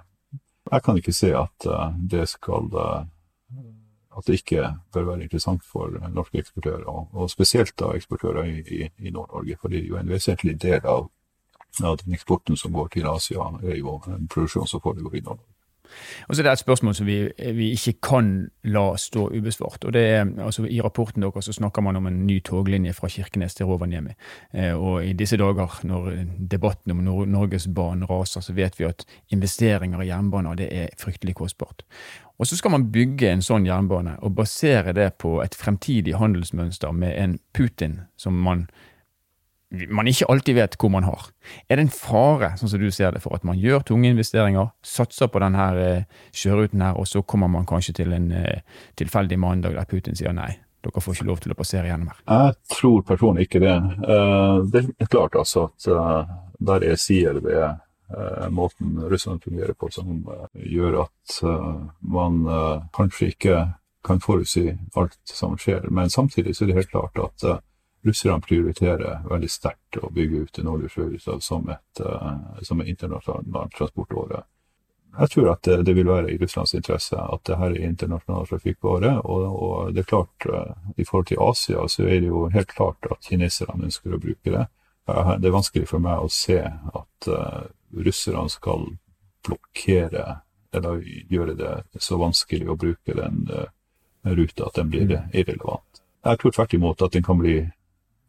Jeg 0.66 0.82
kan 0.82 0.96
ikke 0.98 1.14
se 1.14 1.32
at 1.36 1.66
eh, 1.66 1.98
det 2.10 2.28
skal 2.28 2.72
at 4.16 4.26
det 4.26 4.40
ikke 4.40 4.74
bør 4.92 5.04
være 5.10 5.22
interessant 5.22 5.64
for 5.64 5.92
norske 6.08 6.38
eksportører, 6.40 6.86
og 6.88 7.30
spesielt 7.30 7.74
da 7.78 7.92
eksportører 7.96 8.44
i, 8.48 8.88
i 8.98 9.10
Nord-Norge. 9.10 9.56
For 9.60 9.68
det 9.68 9.82
er 9.82 9.90
jo 9.90 9.98
en 10.00 10.08
vesentlig 10.08 10.56
del 10.62 10.86
av, 10.88 11.10
av 11.84 11.98
den 12.04 12.14
eksporten 12.16 12.56
som 12.56 12.72
går 12.72 12.88
til 12.94 13.06
Asia, 13.06 13.50
er 13.62 13.76
jo 13.76 14.00
en 14.06 14.28
produksjon 14.28 14.66
som 14.66 14.80
foregår 14.80 15.16
i 15.16 15.20
Nord-Norge. 15.20 15.56
Og 16.28 16.34
så 16.34 16.42
er 16.42 16.46
det 16.46 16.52
et 16.52 16.62
spørsmål 16.62 16.94
som 16.94 17.06
vi, 17.06 17.16
vi, 17.38 17.70
ikke 17.74 17.92
kan 18.02 18.30
la 18.64 18.96
stå 18.98 19.28
ubesvart. 19.34 19.84
og 19.84 19.92
det 19.92 20.02
er, 20.02 20.26
altså 20.42 20.64
I 20.64 20.80
rapporten 20.80 21.22
deres 21.22 21.44
så 21.44 21.52
snakker 21.52 21.82
man 21.82 21.96
om 21.96 22.06
en 22.06 22.26
ny 22.26 22.40
toglinje 22.44 22.92
fra 22.92 23.08
Kirkenes 23.08 23.54
til 23.54 23.66
Rovaniemi. 23.66 24.10
Eh, 24.54 24.74
og 24.74 25.04
I 25.06 25.12
disse 25.12 25.36
dager, 25.36 25.80
når 25.82 26.10
debatten 26.50 26.90
om 26.90 27.04
Nor 27.04 27.24
Norgesbanen 27.24 28.04
raser, 28.10 28.40
så 28.40 28.52
vet 28.52 28.78
vi 28.80 28.84
at 28.84 29.06
investeringer 29.30 30.02
i 30.02 30.08
jernbaner 30.08 30.54
det 30.54 30.68
er 30.72 30.88
fryktelig 30.98 31.34
kostbart. 31.34 31.82
Og 32.38 32.46
Så 32.46 32.56
skal 32.56 32.70
man 32.70 32.90
bygge 32.92 33.30
en 33.30 33.42
sånn 33.42 33.66
jernbane 33.66 34.18
og 34.20 34.34
basere 34.34 34.92
det 34.92 35.14
på 35.14 35.40
et 35.42 35.54
fremtidig 35.54 36.14
handelsmønster 36.14 36.92
med 36.92 37.16
en 37.16 37.38
Putin 37.54 38.00
som 38.16 38.34
man 38.34 38.66
man 39.70 40.06
ikke 40.06 40.28
alltid 40.30 40.54
vet 40.54 40.76
hvor 40.78 40.90
man 40.92 41.06
har. 41.06 41.30
Er 41.68 41.78
det 41.78 41.86
en 41.86 41.92
fare, 41.92 42.52
sånn 42.58 42.70
som 42.70 42.80
du 42.80 42.90
ser 42.94 43.14
det, 43.14 43.22
for 43.24 43.34
at 43.36 43.46
man 43.46 43.58
gjør 43.58 43.82
tunge 43.86 44.10
investeringer, 44.12 44.70
satser 44.86 45.30
på 45.32 45.42
denne 45.42 45.66
eh, 45.82 46.04
sjøruten 46.36 46.84
her, 46.84 46.98
og 46.98 47.08
så 47.10 47.24
kommer 47.26 47.50
man 47.50 47.66
kanskje 47.66 47.96
til 48.00 48.14
en 48.14 48.30
eh, 48.32 48.62
tilfeldig 48.98 49.38
mandag 49.42 49.74
der 49.78 49.88
Putin 49.90 50.18
sier 50.18 50.36
nei? 50.36 50.52
Dere 50.86 51.02
får 51.02 51.16
ikke 51.16 51.26
lov 51.26 51.40
til 51.42 51.54
å 51.54 51.58
passere 51.58 51.90
gjennom 51.90 52.12
her. 52.12 52.20
Jeg 52.30 52.76
tror 52.76 53.02
personlig 53.08 53.48
ikke 53.48 53.64
det. 53.64 53.74
Uh, 54.06 54.62
det 54.70 54.84
er 55.02 55.08
klart 55.10 55.34
altså 55.34 55.66
at 55.72 56.28
der 56.62 56.84
er 56.86 57.00
sider 57.00 57.40
ved 57.42 57.82
måten 58.54 59.00
Russland 59.10 59.42
fungerer 59.42 59.74
på 59.74 59.88
som 59.90 60.20
gjør 60.54 61.00
at 61.00 61.40
man 62.06 62.36
kanskje 62.94 63.32
ikke 63.32 63.56
kan 64.06 64.22
forutsi 64.22 64.68
alt 64.94 65.18
som 65.26 65.56
skjer. 65.58 65.88
Men 65.90 66.12
samtidig 66.14 66.54
så 66.54 66.64
er 66.64 66.70
det 66.70 66.78
helt 66.78 66.92
klart 66.92 67.18
at 67.24 67.46
russerne 68.06 68.40
prioriterer 68.40 69.22
veldig 69.30 69.48
sterkt 69.50 69.98
å 70.00 70.10
bygge 70.14 70.44
ut 70.44 70.60
nordlige 70.64 70.94
sjøhuset 70.94 71.44
som 71.44 71.66
et 71.72 72.02
uh, 72.02 72.36
som 72.62 72.80
en 72.80 72.86
internasjonal 72.88 73.70
transportåre. 73.76 74.42
Jeg 75.16 75.32
tror 75.32 75.50
at 75.54 75.68
det, 75.86 75.94
vil 75.96 76.08
være 76.10 76.32
i 76.34 76.38
Russlands 76.38 76.74
interesse 76.76 77.16
at 77.16 77.44
det 77.48 77.56
her 77.56 77.72
er 77.72 77.86
internasjonal 77.88 78.48
trafikkåre. 78.50 79.14
Og, 79.24 79.44
og, 79.48 79.94
det 79.96 80.04
er 80.04 80.10
klart, 80.10 80.48
uh, 80.50 80.74
i 80.96 81.04
forhold 81.08 81.30
til 81.32 81.42
Asia 81.42 81.86
så 81.88 82.06
er 82.06 82.20
det 82.20 82.30
jo 82.30 82.46
helt 82.52 82.74
klart 82.76 83.10
at 83.10 83.24
kineserne 83.24 83.88
ønsker 83.88 84.14
å 84.14 84.22
bruke 84.22 84.52
det. 84.52 84.66
Uh, 85.08 85.34
det 85.40 85.48
er 85.48 85.56
vanskelig 85.56 85.88
for 85.90 86.04
meg 86.04 86.20
å 86.20 86.32
se 86.32 86.60
at 86.62 87.30
russerne 87.96 88.50
skal 88.52 88.90
blokkere 89.46 90.42
eller 90.74 91.00
gjøre 91.32 91.54
det 91.56 92.02
så 92.02 92.18
vanskelig 92.20 92.68
å 92.68 92.76
bruke 92.76 93.14
den 93.16 93.46
ruta 94.26 94.66
at 94.66 94.76
den 94.76 94.90
blir 94.90 95.14
irrelevant. 95.32 96.02
Jeg 96.26 96.40
tror 96.42 96.52
tvert 96.52 96.74
imot 96.74 97.02
at 97.06 97.14
den 97.14 97.24
kan 97.24 97.38
bli 97.38 97.60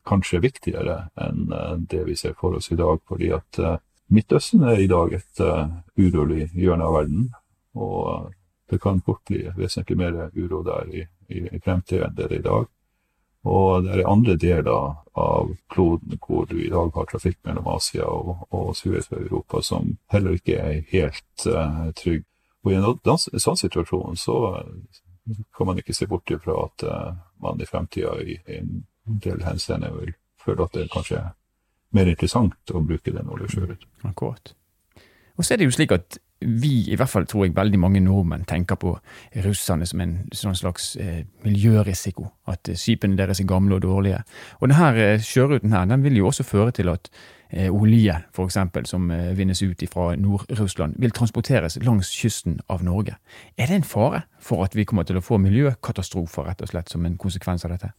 kanskje 0.08 0.42
viktigere 0.44 1.02
enn 1.20 1.52
eh, 1.54 1.76
det 1.92 2.06
vi 2.08 2.16
ser 2.16 2.38
for 2.40 2.58
oss 2.58 2.72
i 2.72 2.80
dag. 2.80 3.02
Fordi 3.08 3.32
at 3.36 3.60
eh, 3.60 3.78
Midtøsten 4.08 4.64
er 4.64 4.80
i 4.80 4.88
dag 4.88 5.12
et 5.18 5.40
uh, 5.44 5.68
urolig 6.00 6.46
hjørne 6.56 6.86
av 6.88 6.94
verden. 6.96 7.26
Og 7.76 8.30
det 8.72 8.80
kan 8.80 9.02
fort 9.04 9.20
bli 9.28 9.42
vesentlig 9.58 9.98
mer 10.00 10.30
uro 10.32 10.62
der 10.64 10.88
i, 10.96 11.04
i, 11.28 11.42
i 11.52 11.60
fremtiden 11.60 12.08
enn 12.08 12.16
det 12.16 12.30
er 12.30 12.38
i 12.38 12.46
dag. 12.46 12.70
Og 13.48 13.84
det 13.84 13.98
er 13.98 14.08
andre 14.08 14.38
deler 14.40 14.96
av 15.20 15.52
kloden 15.72 16.16
hvor 16.24 16.48
du 16.48 16.56
i 16.60 16.72
dag 16.72 16.92
har 16.96 17.12
trafikk 17.12 17.38
mellom 17.44 17.68
Asia 17.76 18.08
og, 18.08 18.48
og 18.56 18.74
Suez-Europa 18.80 19.62
som 19.64 19.98
heller 20.12 20.40
ikke 20.40 20.56
er 20.56 20.82
helt 20.94 21.48
uh, 21.48 21.92
trygg. 22.00 22.24
Og 22.64 22.72
i 22.72 22.80
en 22.80 23.40
sånn 23.44 23.60
situasjon 23.60 24.16
så 24.20 24.40
kan 25.56 25.68
man 25.68 25.80
ikke 25.80 25.96
se 25.96 26.08
bort 26.08 26.32
ifra 26.32 26.56
at 26.64 26.88
uh, 26.88 27.12
man 27.44 27.60
i 27.60 27.68
fremtida 27.68 28.16
i 28.24 28.40
en 28.56 28.86
del 29.08 29.44
henseende 29.46 29.92
vil 29.96 30.14
føle 30.44 30.64
at 30.64 30.76
det 30.76 30.86
er 30.86 30.94
kanskje 30.94 31.20
er 31.22 31.34
mer 31.96 32.12
interessant 32.12 32.74
å 32.76 32.84
bruke 32.84 33.14
den 33.16 33.30
oljesjøret. 33.32 33.84
Akkurat. 34.08 34.54
Og 35.38 35.46
så 35.46 35.54
er 35.54 35.62
det 35.62 35.70
jo 35.70 35.76
slik 35.76 35.94
at 35.96 36.18
vi, 36.40 36.92
i 36.92 36.96
hvert 36.98 37.10
fall 37.10 37.26
tror 37.26 37.48
jeg 37.48 37.56
veldig 37.56 37.80
mange 37.82 38.02
nordmenn, 38.04 38.46
tenker 38.46 38.78
på 38.78 38.92
russerne 39.46 39.88
som 39.90 40.02
en 40.04 40.18
sånn 40.36 40.58
slags 40.58 40.92
eh, 41.02 41.24
miljørisiko. 41.46 42.28
At 42.52 42.70
eh, 42.70 42.78
skipene 42.78 43.18
deres 43.18 43.42
er 43.42 43.50
gamle 43.50 43.80
og 43.80 43.82
dårlige. 43.86 44.20
Og 44.62 44.70
denne 44.70 44.92
eh, 45.02 45.24
sjøruten 45.24 45.74
her, 45.74 45.88
den 45.90 46.06
vil 46.06 46.20
jo 46.20 46.30
også 46.30 46.46
føre 46.46 46.76
til 46.78 46.94
at 46.94 47.10
eh, 47.50 47.72
olje, 47.74 48.20
f.eks., 48.36 48.60
som 48.92 49.10
eh, 49.12 49.32
vinnes 49.38 49.64
ut 49.66 49.86
fra 49.90 50.12
Nord-Russland, 50.22 51.00
vil 51.02 51.16
transporteres 51.18 51.80
langs 51.82 52.14
kysten 52.14 52.60
av 52.70 52.86
Norge. 52.86 53.18
Er 53.58 53.72
det 53.72 53.82
en 53.82 53.90
fare 53.96 54.28
for 54.40 54.66
at 54.66 54.78
vi 54.78 54.86
kommer 54.86 55.10
til 55.10 55.18
å 55.18 55.26
få 55.26 55.42
miljøkatastrofer, 55.42 56.52
rett 56.52 56.62
og 56.62 56.70
slett, 56.74 56.94
som 56.94 57.06
en 57.06 57.18
konsekvens 57.18 57.66
av 57.66 57.74
dette? 57.74 57.96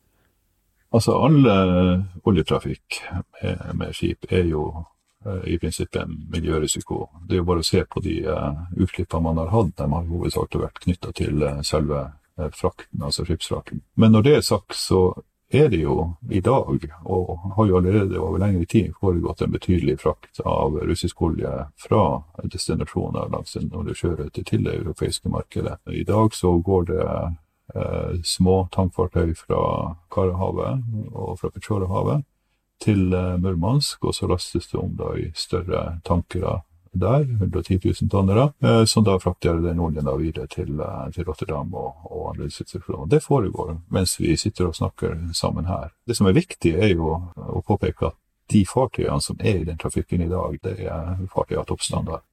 Altså, 0.95 1.17
all 1.21 1.47
uh, 1.47 2.01
oljetrafikk 2.25 3.03
med, 3.13 3.65
med, 3.75 3.93
skip 3.97 4.25
er 4.33 4.47
jo 4.49 4.63
uh, 5.27 5.43
i 5.45 5.59
prinsippet 5.61 6.03
en 6.03 6.15
miljørisiko. 6.33 7.03
Det 7.29 7.37
er 7.37 7.43
jo 7.43 7.49
bare 7.51 7.65
å 7.65 7.69
se 7.69 7.85
på 7.85 8.01
de 8.05 8.21
utslippene 8.77 9.27
man 9.27 9.43
har 9.43 9.53
hatt. 9.53 9.75
De 9.77 9.89
har 9.93 10.09
hovedsakelig 10.09 10.65
vært 10.65 10.85
knytta 10.87 11.13
til 11.13 11.45
selve 11.67 12.07
frakten, 12.55 13.03
altså 13.03 13.25
skipsfrakten. 13.27 13.83
Men 13.99 14.15
når 14.15 14.23
det 14.23 14.35
er 14.37 14.45
sagt, 14.47 14.77
så 14.79 15.01
er 15.51 15.69
det 15.69 15.81
jo 15.81 16.15
i 16.31 16.41
dag, 16.41 16.91
og 17.05 17.53
har 17.57 17.67
jo 17.67 17.77
allerede 17.77 18.21
over 18.21 18.39
lengre 18.39 18.65
tid 18.65 18.93
foregått 19.01 19.43
en 19.43 19.53
betydelig 19.53 20.01
frakt 20.01 20.41
av 20.45 20.77
russisk 20.77 21.23
olje 21.23 21.53
fra 21.81 22.23
destinasjoner 22.45 23.31
langs 23.33 23.53
den 23.57 23.71
nordlige 23.73 24.03
sjørute 24.03 24.45
til 24.45 24.65
det 24.65 24.75
europeiske 24.77 25.29
markedet. 25.29 25.79
I 25.87 26.05
dag 26.05 26.35
så 26.35 26.53
går 26.61 26.85
det 26.93 27.01
eh, 27.01 27.31
små 28.25 28.55
tankfartøy 28.73 29.35
fra 29.37 29.61
Karahavet 30.15 30.83
og 31.13 31.35
fra 31.41 31.51
Petsjorahavet 31.53 32.23
til 32.83 33.13
eh, 33.13 33.37
Murmansk, 33.39 34.05
og 34.05 34.15
så 34.15 34.27
lastes 34.27 34.69
det 34.71 34.79
om 34.79 34.95
da 34.99 35.13
i 35.19 35.31
større 35.35 36.01
tankere 36.05 36.61
der, 36.93 37.21
110 37.21 37.81
000 37.85 38.11
tonnere, 38.11 38.53
eh, 38.63 38.85
som 38.85 39.05
da 39.05 39.19
frakter 39.19 39.61
den 39.63 39.81
oljen 39.81 40.09
videre 40.19 40.47
til, 40.47 40.81
eh, 40.81 41.11
til 41.15 41.27
Rotterdam 41.29 41.75
og, 41.75 42.07
og 42.11 42.31
andre 42.31 42.49
institusjoner. 42.49 43.07
Det 43.07 43.23
foregår 43.23 43.77
mens 43.89 44.19
vi 44.21 44.37
sitter 44.37 44.71
og 44.71 44.77
snakker 44.77 45.19
sammen 45.35 45.67
her. 45.67 45.93
Det 46.07 46.17
som 46.17 46.27
er 46.27 46.39
viktig, 46.39 46.75
er 46.75 46.95
jo 46.95 47.13
å 47.37 47.63
påpeke 47.67 48.13
at 48.13 48.19
de 48.49 48.65
fartøyene 48.65 49.21
som 49.21 49.37
er 49.41 49.61
i 49.61 49.69
den 49.69 49.79
trafikken 49.79 50.23
i 50.25 50.31
dag, 50.31 50.57
det 50.65 50.79
er 50.87 51.19
fartøy 51.35 51.59
av 51.59 51.67
toppstandard. 51.69 52.25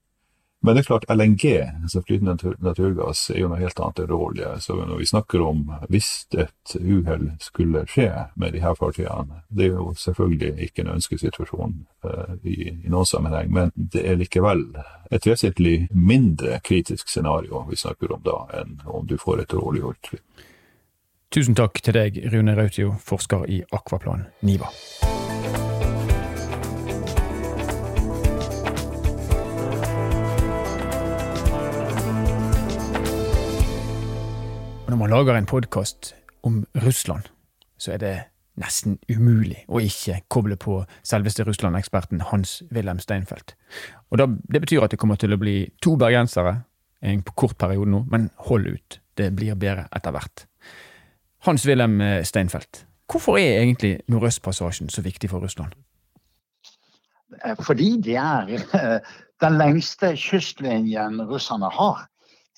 Men 0.65 0.75
det 0.75 0.81
er 0.81 0.85
klart, 0.87 1.03
LNG, 1.09 1.43
altså 1.83 2.01
flytende 2.01 2.31
natur, 2.31 2.55
naturgass, 2.59 3.27
er 3.29 3.43
jo 3.43 3.49
noe 3.51 3.59
helt 3.59 3.77
annet 3.79 3.99
enn 4.01 4.07
råolje. 4.09 4.47
Så 4.63 4.77
når 4.79 4.97
vi 4.97 5.05
snakker 5.05 5.43
om 5.45 5.59
hvis 5.93 6.07
et 6.33 6.73
uhell 6.79 7.27
skulle 7.43 7.83
skje 7.91 8.07
med 8.33 8.55
de 8.55 8.63
her 8.63 8.73
fartøyene, 8.79 9.43
det 9.53 9.67
er 9.67 9.75
jo 9.75 9.91
selvfølgelig 10.01 10.65
ikke 10.65 10.81
en 10.81 10.95
ønskesituasjon 10.95 11.75
uh, 12.07 12.33
i, 12.41 12.55
i, 12.71 12.89
noen 12.89 13.05
sammenheng, 13.05 13.53
men 13.53 13.69
det 13.75 14.07
er 14.09 14.17
likevel 14.17 14.65
et 15.13 15.29
vesentlig 15.29 15.75
mindre 15.93 16.57
kritisk 16.65 17.13
scenario 17.13 17.61
vi 17.69 17.77
snakker 17.77 18.17
om 18.17 18.25
da, 18.25 18.39
enn 18.63 18.79
om 18.89 19.05
du 19.05 19.19
får 19.21 19.45
et 19.45 19.53
råoljeutslipp. 19.53 20.25
Tusen 21.29 21.53
takk 21.53 21.77
til 21.85 21.93
deg, 21.93 22.17
Rune 22.33 22.57
Rautio, 22.57 22.95
forsker 23.05 23.45
i 23.53 23.61
Akvaplan 23.69 24.25
NIVA. 24.41 24.73
Når 34.95 34.99
man 34.99 35.09
lager 35.09 35.35
en 35.35 35.45
podkast 35.45 36.13
om 36.43 36.65
Russland, 36.85 37.23
så 37.77 37.91
er 37.91 37.97
det 37.99 38.13
nesten 38.55 38.93
umulig 39.11 39.65
å 39.67 39.81
ikke 39.83 40.21
koble 40.31 40.55
på 40.55 40.77
selveste 41.03 41.43
Russland-eksperten 41.43 42.21
Hans-Wilhelm 42.29 43.01
Steinfeld. 43.03 43.57
Og 44.11 44.21
da, 44.21 44.29
Det 44.53 44.61
betyr 44.61 44.85
at 44.85 44.95
det 44.95 44.99
kommer 44.99 45.19
til 45.19 45.35
å 45.35 45.37
bli 45.41 45.67
to 45.83 45.97
bergensere 45.99 46.61
en 47.01 47.25
kort 47.35 47.57
periode 47.57 47.91
nå, 47.91 48.05
men 48.07 48.29
hold 48.47 48.67
ut. 48.71 48.99
Det 49.17 49.35
blir 49.35 49.59
bedre 49.59 49.89
etter 49.91 50.15
hvert. 50.15 50.45
Hans-Wilhelm 51.43 51.99
eh, 52.01 52.23
Steinfeld, 52.23 52.85
hvorfor 53.11 53.35
er 53.35 53.65
egentlig 53.65 53.99
Nordøstpassasjen 54.07 54.89
så 54.89 55.03
viktig 55.03 55.29
for 55.29 55.43
Russland? 55.43 55.75
Fordi 57.59 57.97
det 57.99 58.15
er 58.15 58.55
eh, 58.55 58.99
den 59.43 59.59
lengste 59.59 60.15
kystlinjen 60.15 61.19
russerne 61.27 61.67
har. 61.67 62.07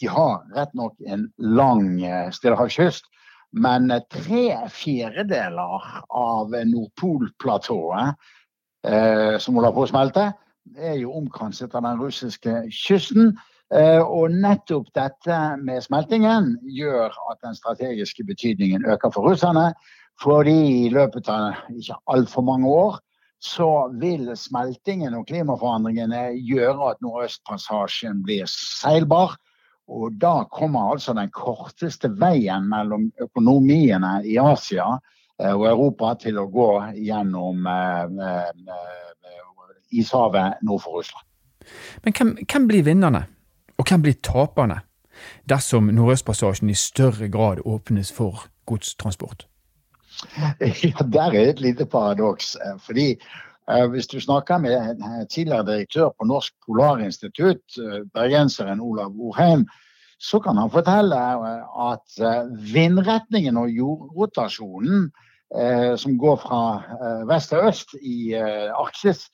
De 0.01 0.09
har 0.11 0.43
rett 0.55 0.73
nok 0.77 0.99
en 1.09 1.27
lang 1.37 2.03
eh, 2.05 2.29
stillehavskyst, 2.31 3.07
men 3.57 3.89
tre 4.11 4.69
fjerdedeler 4.69 5.87
av 6.13 6.53
Nordpolplatået 6.69 8.17
eh, 8.87 9.37
som 9.41 9.57
holder 9.57 9.73
på 9.73 9.85
å 9.85 9.91
smelte, 9.91 10.25
er 10.75 10.97
jo 10.99 11.15
omkranset 11.15 11.75
av 11.75 11.85
den 11.87 12.01
russiske 12.01 12.65
kysten. 12.73 13.37
Eh, 13.73 13.99
og 13.99 14.31
nettopp 14.31 14.91
dette 14.95 15.37
med 15.59 15.83
smeltingen 15.83 16.53
gjør 16.71 17.11
at 17.31 17.41
den 17.43 17.55
strategiske 17.57 18.23
betydningen 18.27 18.85
øker 18.87 19.11
for 19.15 19.31
russerne. 19.31 19.71
Fordi 20.21 20.87
i 20.87 20.89
løpet 20.89 21.27
av 21.29 21.57
ikke 21.73 21.97
altfor 22.09 22.45
mange 22.47 22.69
år 22.69 22.97
så 23.43 23.91
vil 24.01 24.31
smeltingen 24.39 25.13
og 25.13 25.27
klimaforandringene 25.29 26.31
gjøre 26.41 26.93
at 26.93 27.03
Nordøstpassasjen 27.05 28.23
blir 28.25 28.47
seilbar. 28.49 29.35
Og 29.88 30.17
da 30.20 30.44
kommer 30.51 30.91
altså 30.91 31.13
den 31.15 31.29
korteste 31.32 32.10
veien 32.20 32.67
mellom 32.70 33.08
økonomiene 33.24 34.20
i 34.27 34.36
Asia 34.41 34.89
eh, 35.39 35.53
og 35.53 35.67
Europa 35.70 36.13
til 36.25 36.39
å 36.41 36.50
gå 36.51 36.72
gjennom 36.98 37.67
eh, 37.72 38.03
ishavet 39.96 40.63
nord 40.67 40.84
for 40.84 41.00
Russland. 41.00 41.24
Men 42.03 42.13
hvem, 42.13 42.36
hvem 42.44 42.67
blir 42.67 42.84
vinnerne? 42.88 43.24
Og 43.77 43.88
hvem 43.88 44.03
blir 44.03 44.20
taperne 44.24 44.82
dersom 45.50 45.89
Nordøstpassasjen 45.94 46.70
i 46.70 46.77
større 46.77 47.29
grad 47.32 47.63
åpnes 47.65 48.12
for 48.12 48.48
godstransport? 48.65 49.48
Ja, 50.84 51.03
Der 51.06 51.32
er 51.32 51.50
et 51.50 51.60
lite 51.62 51.86
paradoks. 51.86 52.56
Eh, 52.56 52.79
fordi 52.82 53.12
eh, 53.12 53.17
hvis 53.91 54.07
du 54.07 54.19
snakker 54.24 54.57
med 54.63 55.01
tidligere 55.29 55.65
direktør 55.65 56.09
på 56.15 56.25
Norsk 56.25 56.53
Polarinstitutt, 56.65 57.65
eh, 57.77 58.05
bergenseren 58.13 58.79
Olav 58.81 59.12
Orheim, 59.19 59.67
så 60.19 60.39
kan 60.39 60.57
han 60.57 60.71
fortelle 60.71 61.17
at 61.91 62.15
vindretningen 62.74 63.57
og 63.57 63.69
jordrotasjonen 63.69 65.12
som 65.97 66.15
går 66.17 66.36
fra 66.41 66.62
vest 67.29 67.50
til 67.50 67.67
øst 67.69 67.93
i 68.01 68.33
Arktis, 68.33 69.27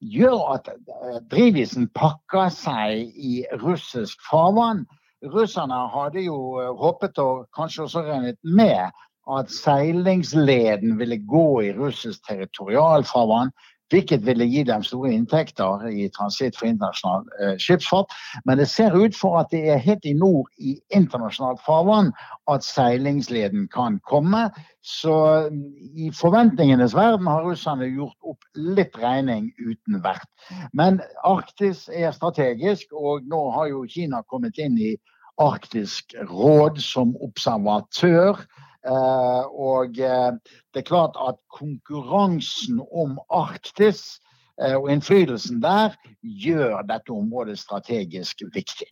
gjør 0.00 0.54
at 0.54 0.70
eh, 0.70 1.18
drivisen 1.30 1.88
pakker 1.94 2.50
seg 2.54 3.14
i 3.16 3.42
russisk 3.62 4.22
farvann. 4.30 4.84
Russerne 5.26 5.80
hadde 5.94 6.24
jo 6.28 6.58
eh, 6.62 6.70
håpet 6.78 7.18
og 7.22 7.48
kanskje 7.56 7.86
også 7.86 8.04
regnet 8.06 8.38
med 8.44 8.94
at 9.28 9.50
seilingsleden 9.52 10.96
ville 11.00 11.18
gå 11.28 11.48
i 11.66 11.74
russisk 11.76 12.22
territorialfarvann 12.28 13.50
hvilket 13.92 14.26
ville 14.26 14.46
gi 14.48 14.62
dem 14.68 14.82
store 14.84 15.12
inntekter 15.16 15.86
i 15.88 16.08
transitt 16.12 16.56
for 16.58 16.68
internasjonal 16.68 17.24
eh, 17.40 17.54
skipsfart. 17.60 18.12
Men 18.44 18.60
det 18.60 18.68
ser 18.68 18.96
ut 18.96 19.16
for 19.16 19.38
at 19.40 19.50
det 19.52 19.64
er 19.72 19.82
helt 19.82 20.04
i 20.08 20.14
nord 20.16 20.50
i 20.58 20.76
internasjonalt 20.94 21.62
farvann 21.66 22.12
at 22.50 22.66
seilingsleden 22.66 23.68
kan 23.72 24.00
komme. 24.08 24.48
Så 24.84 25.14
mm, 25.50 25.64
i 25.96 26.10
forventningenes 26.14 26.96
verden 26.96 27.26
har 27.26 27.44
russerne 27.44 27.88
gjort 27.92 28.16
opp 28.22 28.44
litt 28.54 28.96
regning 29.00 29.50
uten 29.58 30.02
vert. 30.04 30.28
Men 30.72 31.00
Arktis 31.24 31.88
er 31.92 32.12
strategisk, 32.16 32.92
og 32.92 33.26
nå 33.28 33.48
har 33.56 33.72
jo 33.72 33.86
Kina 33.88 34.22
kommet 34.28 34.60
inn 34.60 34.78
i 34.78 34.96
Arktisk 35.38 36.16
råd 36.28 36.80
som 36.82 37.14
observatør. 37.22 38.40
Eh, 38.86 39.44
og 39.58 39.98
eh, 39.98 40.32
det 40.74 40.82
er 40.82 40.86
klart 40.86 41.18
at 41.18 41.40
konkurransen 41.50 42.78
om 42.92 43.18
Arktis 43.30 44.20
eh, 44.62 44.76
og 44.76 44.92
innflytelsen 44.92 45.58
der 45.62 45.96
gjør 46.22 46.84
dette 46.86 47.12
området 47.12 47.58
strategisk 47.58 48.46
viktig. 48.54 48.88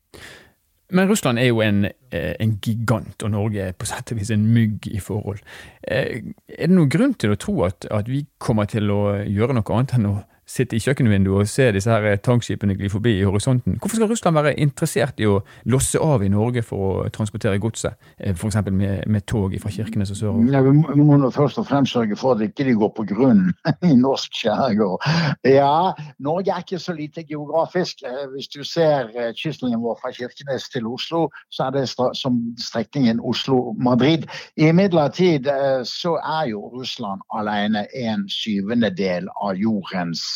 Men 0.91 1.11
Russland 1.11 1.39
er 1.39 1.49
jo 1.49 1.61
en, 1.65 1.89
en, 2.13 2.53
gigant, 2.63 3.23
og 3.23 3.31
Norge 3.31 3.59
er 3.59 3.73
på 3.75 3.89
sett 3.91 4.13
og 4.15 4.21
vis 4.21 4.31
en 4.31 4.45
mygg 4.55 4.87
i 4.87 5.01
forhold. 5.03 5.41
Er 5.83 6.21
det 6.47 6.69
noen 6.71 6.93
grunn 6.93 7.17
til 7.19 7.35
å 7.35 7.39
tro 7.43 7.57
at, 7.67 7.89
at 7.91 8.07
vi 8.07 8.21
kommer 8.39 8.71
til 8.71 8.93
å 8.95 9.01
gjøre 9.27 9.57
noe 9.57 9.75
annet 9.75 9.97
enn 9.97 10.07
å 10.13 10.15
sitte 10.47 10.77
i 10.77 10.81
kjøkkenvinduet 10.81 11.43
og 11.43 11.49
se 11.51 11.67
disse 11.75 11.91
her 11.91 12.21
tankskipene 12.23 12.77
gli 12.79 12.89
forbi 12.91 13.17
i 13.19 13.25
horisonten. 13.27 13.79
Hvorfor 13.81 13.99
skal 13.99 14.11
Russland 14.11 14.39
være 14.39 14.55
interessert 14.63 15.19
i 15.19 15.27
å 15.27 15.41
losse 15.67 15.99
av 15.99 16.23
i 16.23 16.31
Norge 16.31 16.63
for 16.67 16.87
å 16.87 17.09
transportere 17.11 17.59
godset, 17.63 17.97
eh, 18.19 18.31
f.eks. 18.31 18.61
Med, 18.71 19.07
med 19.11 19.27
tog 19.27 19.55
fra 19.63 19.71
Kirkenes 19.73 20.13
og 20.15 20.21
sørover? 20.21 20.53
Ja, 20.53 20.63
vi 20.63 21.03
må 21.03 21.19
nå 21.19 21.31
først 21.35 21.59
og 21.59 21.67
fremst 21.67 21.95
sørge 21.97 22.17
for 22.19 22.37
at 22.37 22.45
ikke 22.47 22.67
de 22.69 22.77
går 22.79 22.93
på 22.95 23.07
grunn 23.11 23.43
i 23.91 23.95
norsk 23.99 24.39
skjærgård. 24.39 25.03
Ja, 25.49 25.93
Norge 26.23 26.55
er 26.55 26.63
ikke 26.63 26.81
så 26.83 26.95
lite 26.95 27.27
geografisk. 27.27 28.05
Eh, 28.07 28.23
hvis 28.35 28.51
du 28.55 28.63
ser 28.63 29.11
eh, 29.17 29.33
kystlinjen 29.35 29.83
vår 29.83 29.99
fra 30.03 30.15
Kirkenes 30.15 30.71
til 30.71 30.87
Oslo, 30.87 31.27
så 31.51 31.69
er 31.69 31.77
det 31.81 31.85
som 31.91 32.39
strekningen 32.63 33.19
Oslo-Madrid. 33.21 34.29
Imidlertid 34.57 35.51
så 35.89 36.17
er 36.23 36.53
jo 36.53 36.63
Russland 36.71 37.23
alene 37.35 37.87
en 37.97 38.27
syvendedel 38.31 39.27
av 39.43 39.59
jordens 39.59 40.36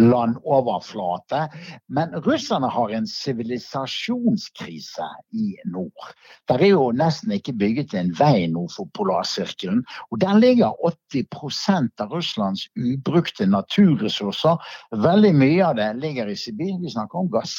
landoverflate. 0.00 1.40
Men 1.88 2.14
russerne 2.26 2.68
har 2.72 2.92
en 2.94 3.08
sivilisasjonskrise 3.10 5.08
i 5.34 5.56
nord. 5.72 6.12
Der 6.48 6.62
er 6.62 6.72
jo 6.74 6.90
nesten 6.96 7.34
ikke 7.36 7.56
bygget 7.56 7.96
en 7.98 8.12
vei 8.18 8.46
nord 8.52 8.72
for 8.76 8.90
polarsirkelen. 8.96 9.84
Og 10.10 10.20
der 10.22 10.38
ligger 10.38 10.76
80% 11.14 12.04
av 12.04 12.14
Russlands 12.14 12.68
ubrukte 12.76 13.48
naturressurser. 13.50 14.62
Veldig 14.94 15.34
mye 15.34 15.66
av 15.66 15.76
det 15.80 15.90
ligger 16.00 16.30
i 16.30 16.38
Sibir. 16.38 16.76
Vi 16.82 16.94
snakker 16.94 17.24
om 17.24 17.30
gass. 17.32 17.58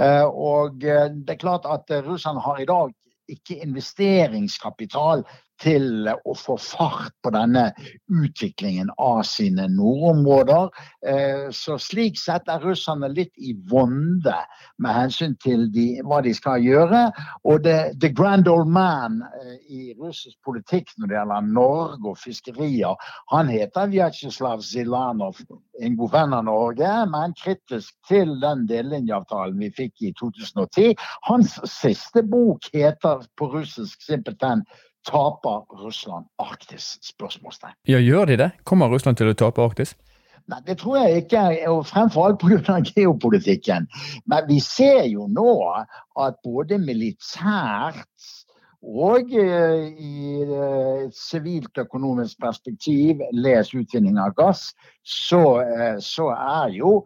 Eh, 0.00 0.24
og 0.24 0.84
eh, 0.84 1.10
det 1.12 1.36
er 1.36 1.42
klart 1.42 1.68
at 1.68 1.90
russerne 2.06 2.40
har 2.40 2.60
i 2.62 2.68
dag 2.68 2.92
ikke 3.32 3.60
investeringskapital 3.64 5.24
til 5.60 6.08
å 6.08 6.34
få 6.36 6.56
fart 6.60 7.14
på 7.22 7.32
denne 7.34 7.68
utviklingen 8.10 8.90
av 9.00 9.22
sine 9.28 9.68
nordområder. 9.70 10.70
Eh, 11.06 11.44
så 11.54 11.78
slik 11.80 12.18
sett 12.20 12.48
er 12.50 12.64
russerne 12.64 13.10
litt 13.12 13.32
i 13.38 13.54
vonde 13.70 14.36
med 14.82 14.96
hensyn 14.96 15.36
til 15.42 15.68
de, 15.74 15.86
hva 16.06 16.22
de 16.24 16.34
skal 16.36 16.62
gjøre. 16.64 17.04
Og 17.46 17.62
det, 17.66 17.78
the 18.02 18.10
grand 18.12 18.48
old 18.50 18.70
man 18.72 19.20
eh, 19.42 19.56
i 19.68 19.82
russisk 19.98 20.38
politikk 20.46 20.92
når 20.96 21.12
det 21.12 21.18
gjelder 21.18 21.50
Norge 21.52 22.14
og 22.14 22.20
fiskerier, 22.20 23.10
han 23.32 23.50
heter 23.52 23.90
Vjatsjeslav 23.92 24.62
Zilanov, 24.66 25.40
en 25.82 25.98
god 25.98 26.12
venn 26.12 26.36
av 26.36 26.46
Norge, 26.46 26.92
men 27.10 27.34
kritisk 27.38 27.94
til 28.08 28.34
den 28.42 28.66
delelinjeavtalen 28.70 29.58
vi 29.62 29.70
fikk 29.74 30.08
i 30.08 30.14
2010. 30.18 30.96
Hans 31.28 31.58
siste 31.70 32.24
bok 32.26 32.68
heter 32.74 33.22
på 33.38 33.50
russisk 33.54 34.02
simpelthen 34.04 34.66
taper 35.08 35.64
Russland 35.82 36.26
Arktis? 36.38 36.98
spørsmålstegn. 37.02 37.74
Ja, 37.88 37.98
Gjør 37.98 38.26
de 38.26 38.36
det? 38.36 38.50
Kommer 38.64 38.88
Russland 38.92 39.16
til 39.16 39.30
å 39.30 39.34
tape 39.34 39.62
Arktis? 39.62 39.94
Nei, 40.50 40.58
Det 40.66 40.78
tror 40.80 40.96
jeg 40.98 41.22
ikke, 41.22 41.68
og 41.70 41.84
fremfor 41.86 42.26
alt 42.26 42.40
pga. 42.42 42.80
geopolitikken. 42.82 43.86
Men 44.26 44.48
vi 44.48 44.58
ser 44.60 45.04
jo 45.06 45.28
nå 45.30 45.54
at 46.18 46.34
både 46.44 46.78
militært 46.78 48.06
og 48.82 49.30
eh, 49.38 49.92
i 49.94 50.42
eh, 50.42 51.04
et 51.06 51.14
sivilt 51.14 51.78
økonomisk 51.78 52.40
perspektiv, 52.42 53.22
les 53.32 53.70
utvinning 53.78 54.18
av 54.18 54.34
gass, 54.34 54.72
så, 55.06 55.62
eh, 55.62 55.98
så 56.02 56.32
er 56.34 56.74
jo 56.74 56.96